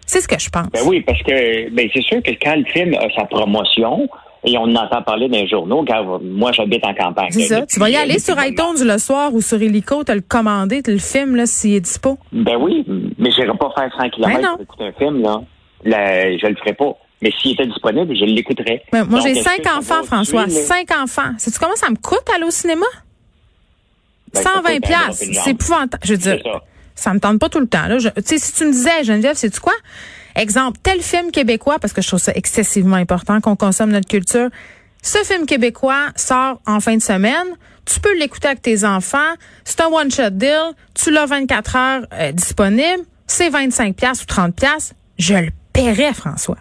C'est 0.07 0.21
ce 0.21 0.27
que 0.27 0.39
je 0.39 0.49
pense. 0.49 0.69
Ben 0.71 0.81
oui, 0.85 1.01
parce 1.01 1.21
que 1.21 1.69
ben 1.69 1.87
c'est 1.93 2.01
sûr 2.01 2.23
que 2.23 2.31
quand 2.41 2.55
le 2.55 2.65
film 2.65 2.93
a 2.95 3.07
sa 3.15 3.25
promotion, 3.25 4.09
et 4.43 4.57
on 4.57 4.63
en 4.63 4.75
entend 4.75 5.01
parler 5.01 5.27
dans 5.27 5.37
les 5.37 5.47
journaux, 5.47 5.83
car 5.83 6.03
moi 6.21 6.51
j'habite 6.53 6.83
en 6.85 6.93
campagne. 6.93 7.31
C'est 7.31 7.43
ça. 7.43 7.65
Tu 7.65 7.79
vas 7.79 7.89
y 7.89 7.95
aller 7.95 8.17
sur 8.17 8.35
iTunes 8.41 8.85
le 8.85 8.97
soir 8.97 9.33
ou 9.33 9.41
sur 9.41 9.61
Helico, 9.61 10.03
te 10.03 10.11
le 10.11 10.21
commander, 10.21 10.81
te 10.81 10.91
le 10.91 10.97
film 10.97 11.35
là 11.35 11.45
s'il 11.45 11.75
est 11.75 11.81
dispo. 11.81 12.17
Ben 12.31 12.55
oui, 12.57 12.85
mais 13.17 13.31
je 13.31 13.41
n'irai 13.41 13.57
pas 13.57 13.71
faire 13.77 13.91
100 13.99 14.09
km 14.09 14.41
ben 14.41 14.47
pour 14.53 14.61
écouter 14.61 14.83
un 14.85 14.93
film 14.93 15.21
là. 15.21 15.41
là 15.83 16.37
je 16.37 16.47
le 16.47 16.55
ferai 16.55 16.73
pas. 16.73 16.97
Mais 17.21 17.31
s'il 17.41 17.53
était 17.53 17.65
disponible, 17.65 18.15
je 18.15 18.25
l'écouterais. 18.25 18.83
Ben, 18.91 19.03
moi, 19.03 19.19
j'ai 19.21 19.33
cinq 19.33 19.65
enfants, 19.75 20.03
François. 20.03 20.47
Cinq 20.49 20.91
enfants. 20.91 21.31
Sais-tu 21.39 21.57
comment 21.57 21.75
ça 21.75 21.89
me 21.89 21.95
coûte 21.95 22.25
aller 22.35 22.45
au 22.45 22.51
cinéma? 22.51 22.85
120 24.33 24.61
ben, 24.63 24.79
pièces. 24.79 25.23
C'est 25.43 25.51
épouvantable. 25.51 26.03
Je 26.03 26.13
veux 26.13 26.19
dire, 26.19 26.37
ça 26.97 27.13
me 27.13 27.19
tente 27.19 27.39
pas 27.39 27.47
tout 27.47 27.59
le 27.59 27.67
temps. 27.67 27.87
Là. 27.87 27.97
Tu 27.97 28.11
sais, 28.25 28.37
si 28.39 28.53
tu 28.53 28.65
me 28.65 28.71
disais, 28.71 29.03
Geneviève, 29.03 29.35
c'est 29.35 29.49
tu 29.49 29.59
quoi? 29.59 29.73
Exemple, 30.35 30.77
tel 30.83 31.01
film 31.01 31.31
québécois, 31.31 31.79
parce 31.79 31.93
que 31.93 32.01
je 32.01 32.07
trouve 32.07 32.19
ça 32.19 32.33
excessivement 32.35 32.95
important 32.95 33.39
qu'on 33.39 33.55
consomme 33.55 33.91
notre 33.91 34.07
culture. 34.07 34.49
Ce 35.01 35.19
film 35.19 35.45
québécois 35.45 36.07
sort 36.15 36.59
en 36.65 36.79
fin 36.79 36.95
de 36.95 37.01
semaine. 37.01 37.47
Tu 37.85 37.99
peux 37.99 38.17
l'écouter 38.17 38.49
avec 38.49 38.61
tes 38.61 38.83
enfants. 38.83 39.33
C'est 39.63 39.81
un 39.81 39.87
one-shot 39.87 40.31
deal. 40.31 40.73
Tu 40.93 41.11
l'as 41.11 41.25
24 41.25 41.75
heures 41.75 42.01
euh, 42.13 42.31
disponible. 42.33 43.03
C'est 43.25 43.49
25 43.49 43.95
pièces 43.95 44.23
ou 44.23 44.25
30 44.25 44.55
pièces. 44.55 44.93
Je 45.17 45.35
le 45.35 45.49
paierais, 45.71 46.13
François. 46.13 46.57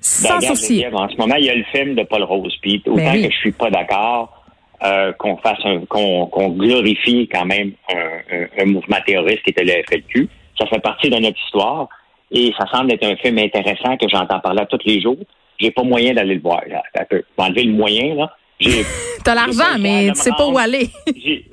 Sans 0.00 0.38
ben, 0.38 0.48
souci. 0.48 0.84
En 0.92 1.08
ce 1.08 1.16
moment, 1.16 1.36
il 1.36 1.44
y 1.44 1.50
a 1.50 1.54
le 1.54 1.64
film 1.64 1.94
de 1.94 2.02
Paul 2.02 2.22
Rose. 2.24 2.54
Puis 2.60 2.82
ben 2.84 2.92
autant 2.92 3.12
que 3.12 3.30
je 3.30 3.36
suis 3.36 3.52
pas 3.52 3.70
d'accord 3.70 4.39
euh, 4.82 5.12
qu'on 5.18 5.36
fasse 5.36 5.58
un, 5.64 5.80
qu'on, 5.86 6.48
glorifie 6.50 7.28
quand 7.30 7.44
même 7.44 7.72
un, 7.92 8.64
mouvement 8.64 8.96
terroriste 9.06 9.42
qui 9.42 9.50
était 9.50 9.64
le 9.64 9.82
FLQ. 9.88 10.28
Ça 10.58 10.66
fait 10.66 10.80
partie 10.80 11.10
de 11.10 11.16
notre 11.16 11.38
histoire 11.44 11.88
et 12.30 12.52
ça 12.58 12.66
semble 12.72 12.92
être 12.92 13.04
un 13.04 13.16
film 13.16 13.38
intéressant 13.38 13.96
que 13.96 14.08
j'entends 14.08 14.40
parler 14.40 14.62
tous 14.70 14.78
les 14.86 15.00
jours. 15.00 15.18
J'ai 15.58 15.70
pas 15.70 15.82
moyen 15.82 16.14
d'aller 16.14 16.36
le 16.36 16.40
voir. 16.40 16.62
Là. 16.66 16.82
enlever 17.36 17.64
le 17.64 17.72
moyen, 17.72 18.14
là. 18.14 18.34
T'as 19.24 19.34
l'argent, 19.34 19.78
mais 19.78 20.08
tu 20.12 20.20
sais 20.20 20.30
pas 20.30 20.46
où 20.46 20.56
aller. 20.56 20.88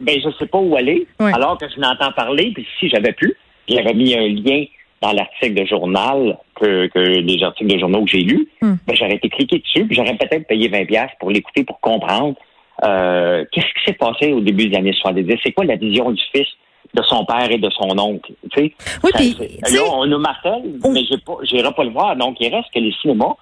ben, 0.00 0.20
je 0.20 0.30
sais 0.38 0.46
pas 0.46 0.58
où 0.58 0.76
aller. 0.76 1.06
Alors 1.18 1.58
que 1.58 1.66
je 1.68 1.78
n'entends 1.78 2.12
parler, 2.12 2.50
puis 2.54 2.66
si 2.80 2.88
j'avais 2.88 3.12
pu, 3.12 3.36
j'avais 3.68 3.94
mis 3.94 4.14
un 4.14 4.26
lien 4.26 4.64
dans 5.00 5.12
l'article 5.12 5.54
de 5.54 5.66
journal 5.66 6.38
que, 6.56 6.86
que 6.86 6.98
les 6.98 7.42
articles 7.42 7.72
de 7.72 7.78
journaux 7.78 8.04
que 8.04 8.10
j'ai 8.10 8.22
lus, 8.22 8.48
hmm. 8.60 8.74
ben, 8.86 8.96
j'aurais 8.96 9.16
été 9.16 9.28
cliqué 9.28 9.58
dessus, 9.58 9.86
puis 9.86 9.96
j'aurais 9.96 10.16
peut-être 10.16 10.46
payé 10.46 10.68
20$ 10.68 11.08
pour 11.18 11.30
l'écouter, 11.30 11.64
pour 11.64 11.80
comprendre 11.80 12.36
euh, 12.84 13.44
qu'est-ce 13.52 13.66
qui 13.66 13.84
s'est 13.86 13.98
passé 13.98 14.32
au 14.32 14.40
début 14.40 14.68
des 14.68 14.76
années 14.76 14.92
70? 14.92 15.38
C'est 15.44 15.52
quoi 15.52 15.64
la 15.64 15.76
vision 15.76 16.10
du 16.10 16.22
fils 16.34 16.48
de 16.94 17.02
son 17.02 17.24
père 17.24 17.50
et 17.50 17.58
de 17.58 17.70
son 17.70 17.98
oncle? 17.98 18.32
Oui, 18.56 18.74
puis, 19.14 19.36
là, 19.72 19.80
on 19.92 20.06
nous 20.06 20.18
martèle, 20.18 20.62
mais 20.90 21.04
je 21.04 21.54
n'irai 21.54 21.72
pas 21.72 21.84
le 21.84 21.90
voir. 21.90 22.16
Donc, 22.16 22.36
il 22.40 22.54
reste 22.54 22.68
que 22.74 22.80
les 22.80 22.92
cinémas, 23.00 23.34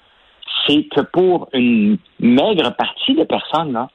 c'est 0.67 0.85
que 0.85 1.01
pour 1.13 1.49
une 1.53 1.99
maigre 2.19 2.75
partie 2.77 3.15
de 3.15 3.25
personnes, 3.25 3.73
là, 3.73 3.89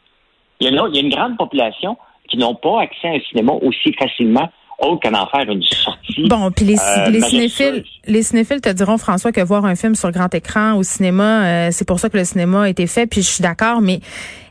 il 0.60 0.68
y, 0.68 0.70
a 0.70 0.72
une, 0.72 0.90
il 0.94 0.96
y 0.96 1.00
a 1.00 1.02
une 1.02 1.14
grande 1.14 1.38
population 1.38 1.98
qui 2.30 2.38
n'ont 2.38 2.56
pas 2.56 2.82
accès 2.82 3.08
à 3.08 3.12
un 3.12 3.20
cinéma 3.30 3.54
aussi 3.62 3.94
facilement 3.94 4.50
autre 4.80 5.10
qu'en 5.10 5.18
en 5.18 5.28
faire 5.28 5.50
une 5.50 5.64
sortie. 5.64 6.28
Bon, 6.28 6.52
puis 6.52 6.66
les, 6.66 6.78
euh, 6.78 7.10
les 7.10 7.22
cinéphiles, 7.22 7.84
les 8.06 8.24
cinéphiles 8.24 8.62
te 8.62 8.70
diront, 8.70 8.98
François, 8.98 9.32
que 9.32 9.42
voir 9.42 9.66
un 9.66 9.76
film 9.76 9.96
sur 9.96 10.12
grand 10.12 10.34
écran 10.34 10.74
au 10.76 10.84
cinéma, 10.84 11.46
euh, 11.46 11.70
c'est 11.72 11.88
pour 11.88 12.00
ça 12.00 12.10
que 12.10 12.18
le 12.18 12.26
cinéma 12.26 12.64
a 12.64 12.70
été 12.70 12.88
fait, 12.88 13.08
puis 13.08 13.22
je 13.22 13.28
suis 13.28 13.42
d'accord, 13.42 13.82
mais 13.82 14.00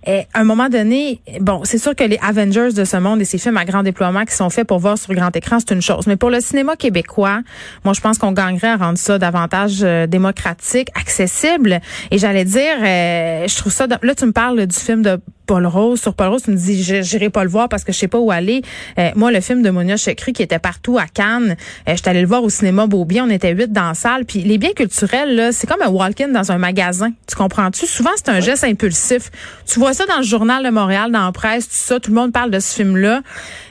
eh, 0.06 0.26
à 0.34 0.40
un 0.40 0.44
moment 0.44 0.68
donné, 0.68 1.20
bon, 1.40 1.62
c'est 1.64 1.78
sûr 1.78 1.94
que 1.94 2.04
les 2.04 2.18
Avengers 2.22 2.72
de 2.72 2.84
ce 2.84 2.96
monde 2.96 3.20
et 3.20 3.24
ces 3.24 3.38
films 3.38 3.56
à 3.56 3.64
grand 3.64 3.82
déploiement 3.82 4.24
qui 4.24 4.34
sont 4.34 4.50
faits 4.50 4.66
pour 4.66 4.78
voir 4.78 4.98
sur 4.98 5.14
grand 5.14 5.34
écran, 5.34 5.58
c'est 5.60 5.74
une 5.74 5.82
chose. 5.82 6.06
Mais 6.06 6.16
pour 6.16 6.30
le 6.30 6.40
cinéma 6.40 6.76
québécois, 6.76 7.40
moi, 7.84 7.94
je 7.94 8.00
pense 8.00 8.18
qu'on 8.18 8.32
gagnerait 8.32 8.68
à 8.68 8.76
rendre 8.76 8.98
ça 8.98 9.18
davantage 9.18 9.78
euh, 9.82 10.06
démocratique, 10.06 10.88
accessible. 10.98 11.80
Et 12.10 12.18
j'allais 12.18 12.44
dire, 12.44 12.76
je 12.80 13.56
trouve 13.56 13.72
ça... 13.72 13.86
Là, 13.86 14.14
tu 14.14 14.26
me 14.26 14.32
parles 14.32 14.66
du 14.66 14.76
film 14.76 15.02
de 15.02 15.18
Paul 15.46 15.66
Rose. 15.66 16.00
Sur 16.00 16.14
Paul 16.14 16.28
Rose, 16.28 16.42
tu 16.44 16.50
me 16.50 16.56
dis, 16.56 16.82
j'irai 16.82 17.30
pas 17.30 17.44
le 17.44 17.50
voir 17.50 17.68
parce 17.68 17.84
que 17.84 17.92
je 17.92 17.98
sais 17.98 18.08
pas 18.08 18.18
où 18.18 18.30
aller. 18.30 18.62
Euh, 18.98 19.10
moi, 19.14 19.30
le 19.30 19.40
film 19.40 19.62
de 19.62 19.70
Monia 19.70 19.96
Chekri 19.96 20.32
qui 20.32 20.42
était 20.42 20.58
partout 20.58 20.98
à 20.98 21.06
Cannes, 21.06 21.56
euh, 21.88 21.92
j'étais 21.94 22.10
allée 22.10 22.22
le 22.22 22.26
voir 22.26 22.42
au 22.42 22.50
cinéma 22.50 22.86
Beaubien. 22.86 23.26
On 23.26 23.30
était 23.30 23.52
huit 23.52 23.72
dans 23.72 23.88
la 23.88 23.94
salle. 23.94 24.24
Puis 24.24 24.40
les 24.40 24.58
biens 24.58 24.72
culturels, 24.72 25.34
là, 25.34 25.52
c'est 25.52 25.66
comme 25.66 25.82
un 25.82 25.88
walk-in 25.88 26.28
dans 26.28 26.52
un 26.52 26.58
magasin. 26.58 27.10
Tu 27.28 27.36
comprends-tu? 27.36 27.86
Souvent, 27.86 28.10
c'est 28.16 28.30
un 28.30 28.40
geste 28.40 28.64
impulsif. 28.64 29.30
Tu 29.66 29.78
vois 29.78 29.93
ça 29.94 30.06
dans 30.06 30.18
le 30.18 30.24
journal 30.24 30.64
de 30.64 30.70
Montréal, 30.70 31.10
dans 31.10 31.24
la 31.24 31.32
presse, 31.32 31.68
tout 31.68 31.74
ça. 31.74 32.00
Tout 32.00 32.10
le 32.10 32.16
monde 32.16 32.32
parle 32.32 32.50
de 32.50 32.58
ce 32.58 32.74
film-là 32.76 33.22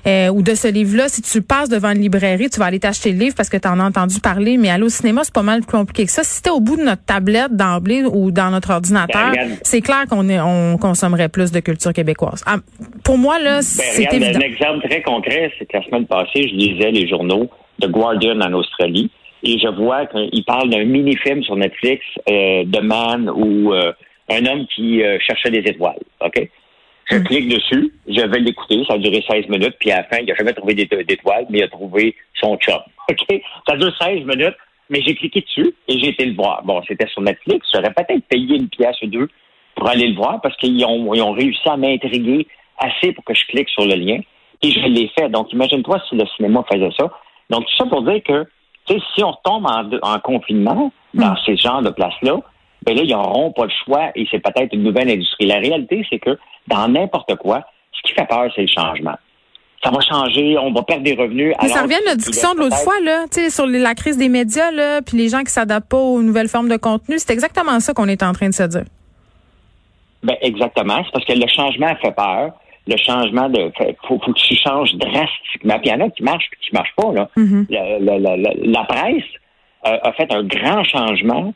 euh, 0.07 0.29
ou 0.29 0.41
de 0.41 0.55
ce 0.55 0.67
livre-là. 0.67 1.07
Si 1.09 1.21
tu 1.21 1.41
passes 1.41 1.69
devant 1.69 1.91
une 1.91 2.01
librairie, 2.01 2.49
tu 2.49 2.59
vas 2.59 2.65
aller 2.65 2.79
t'acheter 2.79 3.11
le 3.11 3.19
livre 3.19 3.35
parce 3.35 3.49
que 3.49 3.57
tu 3.57 3.67
en 3.67 3.79
as 3.79 3.83
entendu 3.83 4.19
parler. 4.19 4.57
Mais 4.57 4.69
aller 4.69 4.83
au 4.83 4.89
cinéma, 4.89 5.21
c'est 5.23 5.33
pas 5.33 5.43
mal 5.43 5.61
plus 5.61 5.77
compliqué 5.77 6.05
que 6.05 6.11
ça. 6.11 6.23
Si 6.23 6.35
c'était 6.35 6.49
au 6.49 6.59
bout 6.59 6.77
de 6.77 6.83
notre 6.83 7.05
tablette 7.05 7.55
d'emblée 7.55 8.03
ou 8.03 8.31
dans 8.31 8.49
notre 8.49 8.71
ordinateur, 8.71 9.31
ben, 9.33 9.57
c'est 9.61 9.81
clair 9.81 10.05
qu'on 10.09 10.27
on 10.29 10.77
consommerait 10.77 11.29
plus 11.29 11.51
de 11.51 11.59
culture 11.59 11.93
québécoise. 11.93 12.43
Ah, 12.45 12.57
pour 13.03 13.17
moi, 13.17 13.39
là, 13.39 13.57
ben, 13.57 13.61
c'est 13.61 14.13
évident. 14.13 14.39
Un 14.39 14.41
exemple 14.41 14.87
très 14.87 15.01
concret, 15.01 15.51
c'est 15.59 15.65
que 15.65 15.77
la 15.77 15.83
semaine 15.83 16.07
passée, 16.07 16.47
je 16.47 16.55
lisais 16.55 16.91
les 16.91 17.07
journaux 17.07 17.49
de 17.79 17.87
Guardian 17.87 18.39
en 18.41 18.53
Australie 18.53 19.09
et 19.43 19.59
je 19.59 19.67
vois 19.67 20.05
qu'il 20.05 20.43
parle 20.45 20.69
d'un 20.69 20.85
mini-film 20.85 21.43
sur 21.43 21.55
Netflix, 21.55 22.03
euh, 22.29 22.63
de 22.65 22.79
Man 22.79 23.29
ou 23.29 23.73
euh, 23.73 23.91
un 24.33 24.45
homme 24.45 24.65
qui 24.67 25.03
euh, 25.03 25.17
cherchait 25.19 25.51
des 25.51 25.59
étoiles. 25.59 25.99
OK? 26.21 26.49
Je 27.05 27.17
hmm. 27.17 27.23
clique 27.23 27.49
dessus, 27.49 27.93
je 28.07 28.21
vais 28.21 28.39
l'écouter, 28.39 28.83
ça 28.87 28.93
a 28.93 28.97
duré 28.97 29.23
16 29.29 29.49
minutes, 29.49 29.75
puis 29.79 29.91
à 29.91 29.97
la 29.97 30.03
fin, 30.05 30.17
il 30.19 30.25
n'a 30.25 30.35
jamais 30.35 30.53
trouvé 30.53 30.73
d'étoiles, 30.73 31.45
mais 31.49 31.59
il 31.59 31.63
a 31.63 31.67
trouvé 31.67 32.15
son 32.39 32.57
chum. 32.57 32.79
OK? 33.09 33.41
Ça 33.67 33.75
dure 33.75 33.93
16 34.01 34.25
minutes, 34.25 34.55
mais 34.89 35.01
j'ai 35.01 35.15
cliqué 35.15 35.41
dessus 35.41 35.73
et 35.87 35.99
j'ai 35.99 36.09
été 36.09 36.25
le 36.25 36.35
voir. 36.35 36.63
Bon, 36.63 36.81
c'était 36.87 37.07
sur 37.07 37.21
Netflix, 37.21 37.67
j'aurais 37.73 37.93
peut-être 37.93 38.25
payé 38.27 38.55
une 38.55 38.69
pièce 38.69 38.95
ou 39.01 39.07
deux 39.07 39.27
pour 39.75 39.89
aller 39.89 40.07
le 40.07 40.15
voir 40.15 40.39
parce 40.41 40.55
qu'ils 40.57 40.83
ont, 40.85 41.13
ils 41.13 41.21
ont 41.21 41.31
réussi 41.31 41.67
à 41.67 41.77
m'intriguer 41.77 42.47
assez 42.77 43.11
pour 43.11 43.23
que 43.23 43.33
je 43.33 43.45
clique 43.47 43.69
sur 43.69 43.85
le 43.85 43.95
lien 43.95 44.19
et 44.61 44.71
je 44.71 44.87
l'ai 44.87 45.09
fait. 45.09 45.29
Donc, 45.29 45.51
imagine-toi 45.51 46.01
si 46.07 46.15
le 46.15 46.25
cinéma 46.37 46.63
faisait 46.71 46.91
ça. 46.97 47.11
Donc, 47.49 47.65
tout 47.65 47.75
ça 47.77 47.85
pour 47.85 48.01
dire 48.03 48.21
que, 48.23 48.45
tu 48.85 48.93
sais, 48.93 48.99
si 49.13 49.23
on 49.23 49.31
retombe 49.31 49.67
en, 50.01 50.19
confinement 50.19 50.91
dans 51.13 51.31
hmm. 51.31 51.37
ces 51.45 51.57
genres 51.57 51.81
de 51.81 51.89
places-là, 51.89 52.39
ben 52.85 52.95
là, 52.95 53.03
ils 53.03 53.11
n'auront 53.11 53.51
pas 53.51 53.65
le 53.65 53.71
choix 53.85 54.11
et 54.15 54.27
c'est 54.29 54.39
peut-être 54.39 54.73
une 54.73 54.83
nouvelle 54.83 55.09
industrie. 55.09 55.45
La 55.45 55.59
réalité, 55.59 56.05
c'est 56.09 56.19
que 56.19 56.37
dans 56.67 56.87
n'importe 56.87 57.35
quoi, 57.35 57.65
ce 57.91 58.01
qui 58.03 58.13
fait 58.13 58.27
peur, 58.27 58.51
c'est 58.55 58.61
le 58.61 58.67
changement. 58.67 59.15
Ça 59.83 59.91
va 59.91 59.99
changer, 59.99 60.57
on 60.57 60.71
va 60.71 60.81
perdre 60.83 61.03
des 61.03 61.13
revenus. 61.13 61.53
Mais 61.61 61.67
ça 61.67 61.83
revient 61.83 61.95
à 61.95 62.09
notre 62.09 62.17
discussion 62.17 62.53
de 62.53 62.59
l'autre 62.59 62.77
fois, 62.77 62.99
là, 63.01 63.25
sur 63.49 63.67
la 63.67 63.95
crise 63.95 64.17
des 64.17 64.29
médias, 64.29 64.71
là, 64.71 65.01
puis 65.01 65.17
les 65.17 65.27
gens 65.27 65.43
qui 65.43 65.51
s'adaptent 65.51 65.89
pas 65.89 65.97
aux 65.97 66.21
nouvelles 66.21 66.47
formes 66.47 66.69
de 66.69 66.77
contenu. 66.77 67.19
C'est 67.19 67.33
exactement 67.33 67.79
ça 67.79 67.93
qu'on 67.93 68.07
est 68.07 68.23
en 68.23 68.31
train 68.31 68.47
de 68.47 68.53
se 68.53 68.63
dire. 68.63 68.85
Ben 70.23 70.37
exactement. 70.41 71.01
C'est 71.03 71.11
parce 71.11 71.25
que 71.25 71.33
le 71.33 71.47
changement 71.47 71.93
fait 72.01 72.13
peur. 72.13 72.53
Le 72.87 72.97
changement 72.97 73.49
de 73.49 73.71
faut, 74.07 74.19
faut 74.19 74.33
que 74.33 74.39
tu 74.39 74.55
changes 74.55 74.93
drastiquement. 74.95 75.79
Puis 75.79 75.89
il 75.89 75.89
y 75.89 75.93
en 75.93 76.05
a 76.05 76.09
qui 76.09 76.23
marchent 76.23 76.49
et 76.51 76.65
qui 76.65 76.73
marchent 76.73 76.95
pas. 76.95 77.11
Là. 77.13 77.29
Mm-hmm. 77.37 78.71
la, 78.71 78.83
presse 78.85 79.23
euh, 79.85 79.97
a 80.01 80.11
fait 80.13 80.33
un 80.33 80.43
grand 80.43 80.83
changement. 80.83 81.53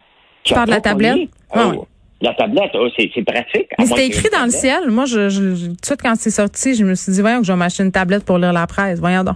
Tu 0.47 0.53
parles 0.53 0.67
de 0.67 0.71
la 0.71 0.81
tablette? 0.81 1.29
Oh, 1.55 1.85
la 2.21 2.33
tablette, 2.33 2.71
oh, 2.73 2.87
c'est 2.97 3.23
pratique. 3.23 3.67
Mais 3.77 3.85
c'était 3.85 4.07
écrit 4.07 4.29
dans 4.29 4.45
le 4.45 4.49
ciel. 4.49 4.89
Moi, 4.89 5.05
je, 5.05 5.29
je, 5.29 5.39
tout 5.67 5.73
de 5.73 5.85
suite, 5.85 6.01
quand 6.01 6.15
c'est 6.15 6.31
sorti, 6.31 6.73
je 6.73 6.83
me 6.83 6.95
suis 6.95 7.11
dit, 7.11 7.21
voyons 7.21 7.41
que 7.41 7.45
je 7.45 7.51
vais 7.51 7.57
m'acheter 7.57 7.83
une 7.83 7.91
tablette 7.91 8.25
pour 8.25 8.39
lire 8.39 8.53
la 8.53 8.65
presse. 8.65 8.99
Voyons 8.99 9.23
donc. 9.23 9.35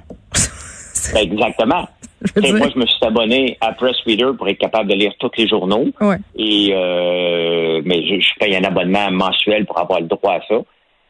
Ben, 1.14 1.32
exactement. 1.32 1.88
moi, 2.36 2.70
je 2.74 2.80
me 2.80 2.86
suis 2.86 3.06
abonné 3.06 3.58
à 3.62 3.74
Press 3.74 3.96
Reader 4.06 4.32
pour 4.38 4.48
être 4.48 4.60
capable 4.60 4.90
de 4.90 4.96
lire 4.96 5.12
tous 5.20 5.32
les 5.38 5.48
journaux. 5.48 5.88
Et 6.36 6.70
euh, 6.72 7.82
mais 7.84 8.04
je, 8.04 8.40
paye 8.40 8.56
un 8.56 8.64
abonnement 8.64 9.12
mensuel 9.12 9.66
pour 9.66 9.80
avoir 9.80 10.02
le 10.02 10.08
droit 10.08 10.36
à 10.36 10.42
ça. 10.48 10.62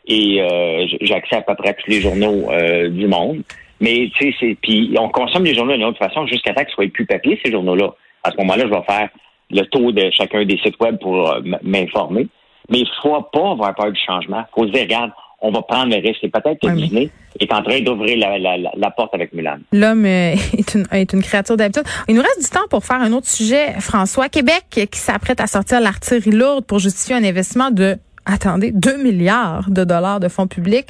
Et 0.07 0.41
euh, 0.41 0.85
j'accède 1.01 1.39
à 1.39 1.41
peu 1.41 1.55
près 1.55 1.73
tous 1.73 1.89
les 1.89 2.01
journaux 2.01 2.49
euh, 2.51 2.89
du 2.89 3.07
monde. 3.07 3.43
Mais 3.81 4.09
tu 4.17 4.33
sais, 4.33 4.57
puis 4.61 4.95
on 4.99 5.09
consomme 5.09 5.43
les 5.43 5.55
journaux 5.55 5.73
d'une 5.73 5.83
autre 5.83 5.97
façon 5.97 6.25
jusqu'à 6.27 6.53
temps 6.53 6.63
qu'ils 6.63 6.73
soient 6.73 6.87
plus 6.93 7.05
papier 7.05 7.39
ces 7.43 7.51
journaux-là. 7.51 7.93
À 8.23 8.31
ce 8.31 8.37
moment-là, 8.37 8.63
je 8.65 8.69
vais 8.69 8.83
faire 8.87 9.09
le 9.51 9.65
taux 9.65 9.91
de 9.91 10.09
chacun 10.11 10.45
des 10.45 10.57
sites 10.57 10.79
web 10.79 10.97
pour 10.99 11.35
m'informer. 11.63 12.27
Mais 12.69 12.79
il 12.79 12.89
faut 13.01 13.21
pas 13.33 13.51
avoir 13.51 13.75
peur 13.75 13.91
du 13.91 13.99
changement. 13.99 14.43
Il 14.47 14.59
faut 14.59 14.67
se 14.67 14.71
dire, 14.71 14.83
regarde, 14.83 15.11
on 15.41 15.51
va 15.51 15.61
prendre 15.63 15.93
le 15.93 16.01
risque. 16.01 16.23
Et 16.23 16.29
peut-être 16.29 16.59
que 16.61 16.71
Disney 16.73 17.09
est 17.39 17.51
en 17.51 17.61
train 17.63 17.81
d'ouvrir 17.81 18.17
la, 18.17 18.91
porte 18.91 19.13
avec 19.13 19.33
Mulan. 19.33 19.57
L'homme 19.71 20.05
euh, 20.05 20.35
est 20.57 20.75
une, 20.75 20.85
est 20.91 21.11
une 21.13 21.23
créature 21.23 21.57
d'habitude. 21.57 21.83
Il 22.07 22.15
nous 22.15 22.21
reste 22.21 22.41
du 22.41 22.49
temps 22.49 22.67
pour 22.69 22.85
faire 22.85 23.01
un 23.01 23.11
autre 23.11 23.27
sujet. 23.27 23.73
François, 23.79 24.29
Québec 24.29 24.65
qui 24.69 24.99
s'apprête 24.99 25.41
à 25.41 25.47
sortir 25.47 25.81
l'artillerie 25.81 26.31
lourde 26.31 26.65
pour 26.65 26.79
justifier 26.79 27.15
un 27.15 27.23
investissement 27.23 27.71
de 27.71 27.97
attendez, 28.25 28.71
2 28.71 28.97
milliards 28.97 29.69
de 29.69 29.83
dollars 29.83 30.19
de 30.19 30.27
fonds 30.27 30.47
publics 30.47 30.87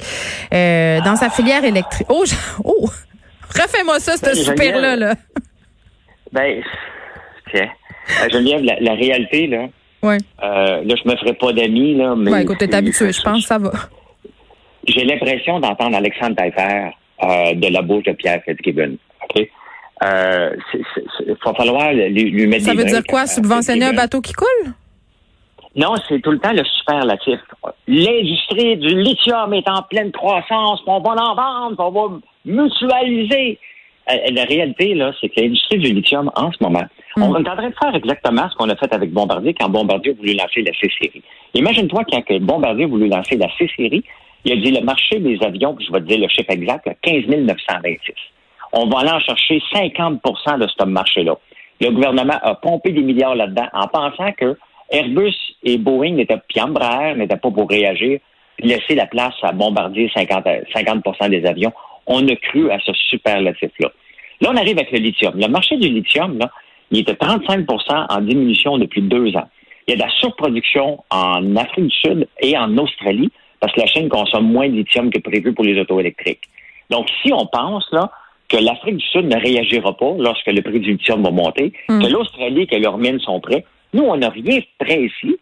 euh, 0.52 1.00
dans 1.00 1.16
sa 1.16 1.30
filière 1.30 1.64
électrique. 1.64 2.06
Oh, 2.10 2.24
oh 2.64 2.88
refais-moi 3.48 3.98
ça, 4.00 4.16
ce 4.16 4.34
super-là. 4.34 4.96
Là. 4.96 5.14
Ben, 6.30 6.62
tiens. 7.50 7.64
Euh, 7.64 7.81
Geneviève, 8.30 8.62
la, 8.62 8.80
la 8.80 8.94
réalité, 8.94 9.46
là, 9.46 9.66
ouais. 10.02 10.18
euh, 10.42 10.82
là, 10.84 10.94
je 11.02 11.08
me 11.08 11.16
ferai 11.16 11.34
pas 11.34 11.52
d'amis, 11.52 11.94
là, 11.94 12.14
mais... 12.16 12.30
Ouais, 12.30 12.42
écoute, 12.42 12.58
t'es 12.58 12.74
habitué, 12.74 13.12
je 13.12 13.22
pense, 13.22 13.44
ça 13.44 13.58
va. 13.58 13.72
J'ai 14.86 15.04
l'impression 15.04 15.60
d'entendre 15.60 15.96
Alexandre 15.96 16.36
Taillefer 16.36 16.90
euh, 17.22 17.54
de 17.54 17.68
la 17.68 17.82
bouche 17.82 18.04
de 18.04 18.12
Pierre 18.12 18.42
Fitzgibbon. 18.44 18.96
OK? 19.24 19.48
Euh, 20.02 20.56
il 20.74 21.36
va 21.44 21.54
falloir 21.54 21.92
lui, 21.92 22.30
lui 22.30 22.46
mettre 22.48 22.64
Ça 22.64 22.74
veut 22.74 22.84
dire 22.84 23.04
quoi? 23.08 23.26
Subventionner 23.26 23.84
un 23.84 23.92
bateau 23.92 24.20
qui 24.20 24.32
coule? 24.32 24.72
Non, 25.76 25.94
c'est 26.08 26.20
tout 26.20 26.32
le 26.32 26.38
temps 26.38 26.52
le 26.52 26.64
superlatif. 26.64 27.38
L'industrie 27.86 28.76
du 28.76 29.00
lithium 29.00 29.54
est 29.54 29.68
en 29.68 29.82
pleine 29.82 30.10
croissance, 30.12 30.80
on 30.86 31.00
va 31.00 31.10
en 31.10 31.34
vendre, 31.34 31.76
on 31.78 31.90
va 31.90 32.18
mutualiser. 32.44 33.58
Euh, 34.10 34.14
la 34.32 34.44
réalité, 34.44 34.94
là, 34.94 35.12
c'est 35.20 35.28
que 35.28 35.40
l'industrie 35.40 35.78
du 35.78 35.92
lithium, 35.92 36.30
en 36.34 36.50
ce 36.50 36.58
moment, 36.60 36.84
on 37.16 37.28
hmm. 37.28 37.44
est 37.44 37.48
en 37.48 37.56
train 37.56 37.68
de 37.68 37.74
faire 37.80 37.94
exactement 37.94 38.48
ce 38.50 38.56
qu'on 38.56 38.68
a 38.68 38.76
fait 38.76 38.92
avec 38.92 39.12
Bombardier 39.12 39.54
quand 39.54 39.68
Bombardier 39.68 40.12
a 40.12 40.14
voulu 40.14 40.34
lancer 40.34 40.62
la 40.62 40.72
C-Série. 40.72 41.22
Imagine-toi 41.54 42.02
quand 42.10 42.38
Bombardier 42.40 42.84
a 42.84 42.88
voulu 42.88 43.08
lancer 43.08 43.36
la 43.36 43.48
C-Série, 43.56 44.02
il 44.44 44.52
a 44.52 44.56
dit 44.56 44.72
le 44.72 44.84
marché 44.84 45.20
des 45.20 45.38
avions, 45.42 45.76
je 45.78 45.92
vais 45.92 46.00
te 46.00 46.06
dire 46.06 46.18
le 46.18 46.28
chiffre 46.28 46.50
exact, 46.50 46.88
15 47.02 47.26
926. 47.26 48.14
On 48.72 48.86
va 48.88 49.00
aller 49.00 49.10
en 49.10 49.20
chercher 49.20 49.62
50% 49.72 50.58
de 50.58 50.66
ce 50.66 50.84
marché-là. 50.84 51.36
Le 51.80 51.90
gouvernement 51.90 52.38
a 52.42 52.54
pompé 52.54 52.90
des 52.90 53.02
milliards 53.02 53.36
là-dedans 53.36 53.68
en 53.72 53.86
pensant 53.86 54.32
que 54.32 54.56
Airbus 54.90 55.34
et 55.62 55.78
Boeing 55.78 56.14
n'étaient 56.14 56.40
pas, 56.54 57.14
n'étaient 57.14 57.36
pas 57.36 57.50
pour 57.50 57.68
réagir, 57.68 58.18
laisser 58.58 58.94
la 58.94 59.06
place 59.06 59.34
à 59.42 59.52
bombarder 59.52 60.10
50, 60.14 60.44
50 60.74 61.30
des 61.30 61.46
avions. 61.46 61.72
On 62.06 62.26
a 62.28 62.36
cru 62.36 62.70
à 62.70 62.78
ce 62.80 62.92
superlatif-là. 62.92 63.90
Là, 64.40 64.50
on 64.52 64.56
arrive 64.56 64.78
avec 64.78 64.90
le 64.90 64.98
lithium. 64.98 65.34
Le 65.36 65.48
marché 65.48 65.76
du 65.76 65.88
lithium, 65.88 66.38
là, 66.38 66.50
il 66.90 67.00
était 67.00 67.12
35% 67.12 68.06
en 68.08 68.20
diminution 68.20 68.76
depuis 68.78 69.02
deux 69.02 69.34
ans. 69.36 69.48
Il 69.86 69.90
y 69.90 69.94
a 69.94 69.96
de 69.96 70.02
la 70.02 70.10
surproduction 70.18 71.02
en 71.10 71.56
Afrique 71.56 71.86
du 71.86 71.96
Sud 71.96 72.28
et 72.40 72.56
en 72.56 72.76
Australie 72.78 73.30
parce 73.60 73.72
que 73.74 73.80
la 73.80 73.86
Chine 73.86 74.08
consomme 74.08 74.50
moins 74.50 74.68
de 74.68 74.74
lithium 74.74 75.10
que 75.10 75.20
prévu 75.20 75.52
pour 75.54 75.64
les 75.64 75.78
autos 75.80 76.00
électriques. 76.00 76.42
Donc, 76.90 77.08
si 77.22 77.32
on 77.32 77.46
pense 77.46 77.86
là 77.92 78.10
que 78.48 78.56
l'Afrique 78.56 78.96
du 78.96 79.06
Sud 79.06 79.26
ne 79.26 79.36
réagira 79.36 79.96
pas 79.96 80.14
lorsque 80.18 80.48
le 80.48 80.60
prix 80.60 80.80
du 80.80 80.92
lithium 80.92 81.22
va 81.22 81.30
monter, 81.30 81.72
hmm. 81.88 82.02
que 82.02 82.08
l'Australie, 82.08 82.66
que 82.66 82.76
leurs 82.76 82.98
mines 82.98 83.20
sont 83.20 83.40
prêts, 83.40 83.64
nous, 83.94 84.02
on 84.02 84.16
n'a 84.16 84.30
rien 84.30 84.58
de 84.58 84.84
prêt 84.84 85.04
ici. 85.04 85.36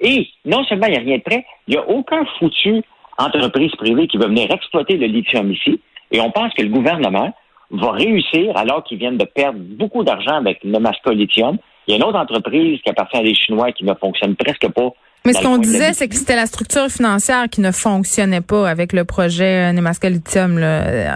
Et 0.00 0.28
non 0.44 0.64
seulement 0.64 0.86
il 0.86 0.92
n'y 0.92 0.98
a 0.98 1.00
rien 1.00 1.16
de 1.16 1.22
prêt, 1.22 1.44
il 1.66 1.72
n'y 1.72 1.76
a 1.78 1.88
aucun 1.88 2.24
foutu 2.38 2.82
entreprise 3.18 3.72
privée 3.72 4.06
qui 4.06 4.18
va 4.18 4.26
venir 4.26 4.50
exploiter 4.50 4.96
le 4.96 5.06
lithium 5.06 5.50
ici. 5.52 5.80
Et 6.12 6.20
on 6.20 6.30
pense 6.30 6.52
que 6.54 6.62
le 6.62 6.68
gouvernement 6.68 7.34
va 7.70 7.90
réussir, 7.92 8.56
alors 8.56 8.84
qu'ils 8.84 8.98
viennent 8.98 9.18
de 9.18 9.24
perdre 9.24 9.58
beaucoup 9.58 10.04
d'argent 10.04 10.36
avec 10.36 10.62
le 10.62 11.12
Lithium. 11.12 11.56
Il 11.86 11.90
y 11.90 11.94
a 11.94 11.96
une 11.96 12.04
autre 12.04 12.18
entreprise 12.18 12.80
qui 12.82 12.90
appartient 12.90 13.16
à 13.16 13.22
des 13.22 13.34
Chinois 13.34 13.72
qui 13.72 13.84
ne 13.84 13.94
fonctionne 13.94 14.36
presque 14.36 14.68
pas 14.68 14.92
mais 15.24 15.34
ce 15.34 15.40
qu'on 15.40 15.58
disait, 15.58 15.92
c'est 15.92 16.08
que 16.08 16.16
c'était 16.16 16.34
la 16.34 16.46
structure 16.46 16.88
financière 16.88 17.44
qui 17.48 17.60
ne 17.60 17.70
fonctionnait 17.70 18.40
pas 18.40 18.68
avec 18.68 18.92
le 18.92 19.04
projet 19.04 19.70
euh, 19.70 19.72
Nemaska 19.72 20.10
Lithium. 20.10 20.60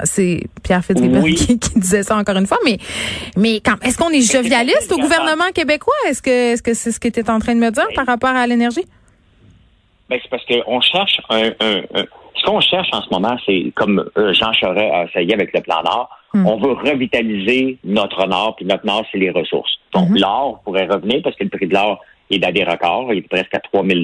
C'est 0.05 0.45
Pierre 0.63 0.85
Fitzgibbon 0.85 1.23
qui, 1.23 1.57
disait 1.77 2.05
ça 2.05 2.17
encore 2.17 2.37
une 2.37 2.47
fois. 2.47 2.59
Mais, 2.65 2.79
mais 3.37 3.61
est-ce 3.83 3.99
qu'on 3.99 4.11
est 4.11 4.21
jovialiste 4.21 4.93
au 4.93 4.99
gouvernement 4.99 5.51
québécois? 5.53 5.95
Est-ce 6.09 6.23
que 6.23 6.53
est-ce 6.53 6.63
que 6.63 6.75
c'est 6.75 6.93
ce 6.93 7.01
que 7.01 7.09
tu 7.09 7.21
en 7.29 7.41
train 7.41 7.55
de 7.55 7.61
me 7.61 7.71
dire 7.71 7.89
par 7.97 8.07
rapport 8.07 8.31
à 8.31 8.47
l'énergie? 8.47 8.85
Ben, 10.09 10.21
c'est 10.23 10.31
parce 10.31 10.45
qu'on 10.47 10.81
cherche 10.81 11.21
un, 11.29 11.51
ce 12.37 12.45
qu'on 12.45 12.61
cherche 12.61 12.89
en 12.93 13.03
ce 13.03 13.09
moment, 13.11 13.37
c'est 13.47 13.73
comme 13.75 14.09
euh, 14.19 14.33
Jean 14.35 14.53
Charest 14.53 14.93
a 14.95 15.05
essayé 15.05 15.35
avec 15.35 15.53
le 15.55 15.61
plan 15.61 15.83
Nord, 15.85 16.09
Hmm. 16.35 16.45
On 16.47 16.57
veut 16.59 16.73
revitaliser 16.73 17.79
notre 17.85 18.27
nord, 18.27 18.57
puis 18.57 18.67
notre 18.67 18.85
nord, 18.85 19.05
c'est 19.11 19.17
les 19.17 19.31
ressources. 19.31 19.79
Donc, 19.95 20.11
Mhm. 20.11 20.19
l'or 20.19 20.61
pourrait 20.65 20.87
revenir 20.87 21.23
parce 21.23 21.35
que 21.37 21.45
le 21.45 21.49
prix 21.51 21.67
de 21.67 21.73
l'or 21.73 22.01
est 22.31 22.39
dans 22.39 22.53
des 22.53 22.65
records, 22.65 23.11
il 23.13 23.19
est 23.21 23.29
presque 23.29 23.55
à 23.55 23.61
3 23.61 23.85
000 23.85 24.01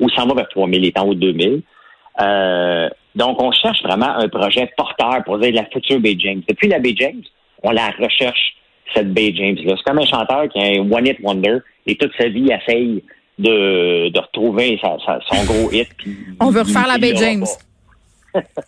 ou 0.00 0.08
s'en 0.08 0.26
va 0.26 0.34
vers 0.34 0.48
3 0.48 0.66
000, 0.66 0.78
il 0.82 0.86
est 0.86 0.98
en 0.98 1.06
haut 1.06 1.14
de 1.14 1.30
2 1.30 1.38
000 1.40 1.56
euh, 2.20 2.88
donc, 3.14 3.42
on 3.42 3.50
cherche 3.52 3.82
vraiment 3.82 4.08
un 4.16 4.28
projet 4.28 4.70
porteur 4.76 5.22
pour 5.24 5.38
dire 5.38 5.52
la 5.54 5.64
future 5.66 6.00
Bay 6.00 6.16
James. 6.18 6.42
Depuis 6.48 6.68
la 6.68 6.78
Bay 6.78 6.94
James, 6.96 7.22
on 7.62 7.70
la 7.70 7.90
recherche, 7.98 8.54
cette 8.94 9.12
Bay 9.12 9.32
James-là. 9.34 9.74
C'est 9.76 9.82
comme 9.84 9.98
un 9.98 10.06
chanteur 10.06 10.48
qui 10.48 10.58
a 10.60 10.80
un 10.80 10.90
One 10.90 11.06
Hit 11.06 11.18
Wonder 11.22 11.58
et 11.86 11.96
toute 11.96 12.12
sa 12.18 12.28
vie 12.28 12.50
essaye 12.50 13.02
de, 13.38 14.08
de 14.10 14.18
retrouver 14.18 14.78
sa- 14.82 14.98
sa- 15.04 15.20
son 15.30 15.44
gros 15.44 15.70
hit. 15.72 15.88
puis 15.96 16.16
On 16.40 16.50
veut 16.50 16.60
refaire 16.62 16.86
la 16.86 16.98
Bay 16.98 17.14
James. 17.16 17.44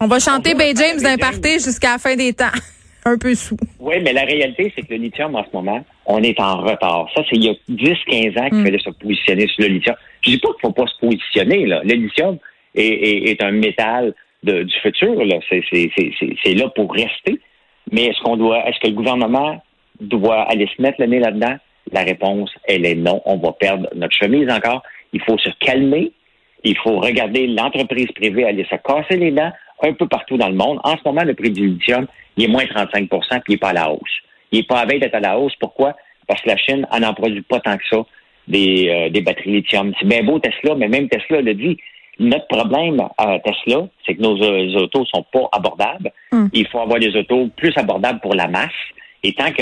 On 0.00 0.07
va 0.07 0.19
chanter 0.19 0.54
Bay 0.54 0.73
James 0.76 1.00
d'un 1.02 1.16
party 1.16 1.54
jusqu'à 1.54 1.92
la 1.92 1.99
fin 1.99 2.16
des 2.16 2.33
temps. 2.33 2.47
Un 3.04 3.19
peu 3.19 3.35
sous. 3.35 3.57
Oui, 3.81 3.97
mais 4.00 4.12
la 4.12 4.23
réalité, 4.23 4.73
c'est 4.76 4.83
que 4.83 4.95
le 4.95 5.00
lithium, 5.00 5.35
en 5.35 5.42
ce 5.42 5.49
moment, 5.52 5.85
on 6.07 6.23
est 6.23 6.38
en 6.38 6.59
retard. 6.59 7.09
Ça, 7.16 7.23
c'est 7.28 7.35
il 7.37 7.45
y 7.45 7.49
a 7.49 7.54
10-15 7.69 8.38
ans 8.40 8.49
qu'il 8.49 8.59
Mm. 8.61 8.64
fallait 8.64 8.78
se 8.78 8.90
positionner 8.90 9.49
sur 9.49 9.62
le 9.64 9.71
lithium. 9.75 9.97
Je 10.25 10.31
dis 10.31 10.38
pas 10.38 10.49
qu'il 10.52 10.61
faut 10.61 10.73
pas 10.73 10.87
se 10.87 10.99
positionner, 11.04 11.66
là. 11.66 11.81
Le 11.85 11.95
lithium 11.95 12.38
est, 12.76 12.87
est- 12.87 13.31
est 13.31 13.42
un 13.42 13.50
métal 13.50 14.14
de- 14.45 14.62
du 14.62 14.75
futur, 14.83 15.16
là. 15.25 15.37
C'est 15.50 16.54
là 16.54 16.69
pour 16.76 16.92
rester. 16.92 17.40
Mais 17.90 18.04
est-ce 18.04 18.21
qu'on 18.23 18.37
doit, 18.37 18.69
est-ce 18.69 18.78
que 18.78 18.87
le 18.87 18.95
gouvernement 18.95 19.61
doit 20.00 20.42
aller 20.42 20.69
se 20.76 20.81
mettre 20.81 21.00
le 21.00 21.07
nez 21.07 21.19
là-dedans? 21.19 21.57
La 21.91 22.03
réponse, 22.03 22.51
elle 22.65 22.87
est 22.87 22.95
non. 22.95 23.21
On 23.25 23.37
va 23.39 23.53
perdre 23.53 23.89
notre 23.95 24.15
chemise 24.15 24.49
encore. 24.51 24.83
Il 25.12 25.21
faut 25.23 25.39
se 25.39 25.51
calmer. 25.61 26.12
Il 26.65 26.77
faut 26.79 27.01
regarder 27.01 27.49
l'entreprise 27.49 28.07
privée 28.15 28.45
aller 28.45 28.65
se 28.71 28.77
casser 28.77 29.17
les 29.17 29.33
dents 29.33 29.53
un 29.83 29.93
peu 29.95 30.07
partout 30.07 30.37
dans 30.37 30.49
le 30.49 30.55
monde. 30.55 30.79
En 30.85 30.97
ce 30.97 31.03
moment, 31.05 31.25
le 31.25 31.35
prix 31.35 31.51
du 31.51 31.67
lithium, 31.69 32.07
il 32.37 32.45
est 32.45 32.49
moins 32.49 32.65
35% 32.65 33.09
puis 33.09 33.41
il 33.49 33.53
n'est 33.53 33.59
pas 33.59 33.71
à 33.71 33.73
la 33.73 33.91
hausse. 33.91 34.21
Il 34.53 34.61
n'est 34.61 34.67
pas 34.67 34.81
à 34.81 34.87
veille 34.87 35.01
d'être 35.01 35.15
à 35.15 35.21
la 35.21 35.39
hausse. 35.39 35.55
Pourquoi? 35.59 35.97
Parce 36.29 36.41
que 36.43 36.49
la 36.49 36.57
Chine 36.57 36.87
en 36.91 37.01
n'en 37.01 37.15
produit 37.15 37.43
pas 37.43 37.59
tant 37.61 37.77
que 37.77 37.85
ça 37.91 38.05
des, 38.47 38.89
euh, 38.89 39.11
des 39.11 39.21
batteries 39.21 39.53
lithium. 39.53 39.93
C'est 39.99 40.07
bien 40.07 40.23
beau 40.23 40.39
Tesla, 40.39 40.75
mais 40.77 40.89
même 40.89 41.09
Tesla 41.09 41.41
le 41.41 41.55
dit. 41.55 41.77
Notre 42.19 42.47
problème 42.47 43.01
à 43.17 43.39
Tesla, 43.41 43.89
c'est 44.07 44.15
que 44.15 44.23
nos 44.23 44.41
euh, 44.43 44.83
autos 44.83 45.05
sont 45.07 45.25
pas 45.33 45.49
abordables. 45.51 46.12
Hum. 46.31 46.49
Il 46.53 46.67
faut 46.69 46.81
avoir 46.81 46.99
des 46.99 47.17
autos 47.17 47.49
plus 47.57 47.73
abordables 47.77 48.21
pour 48.21 48.35
la 48.35 48.49
masse. 48.49 48.71
Et 49.25 49.33
tant 49.35 49.51
que 49.51 49.57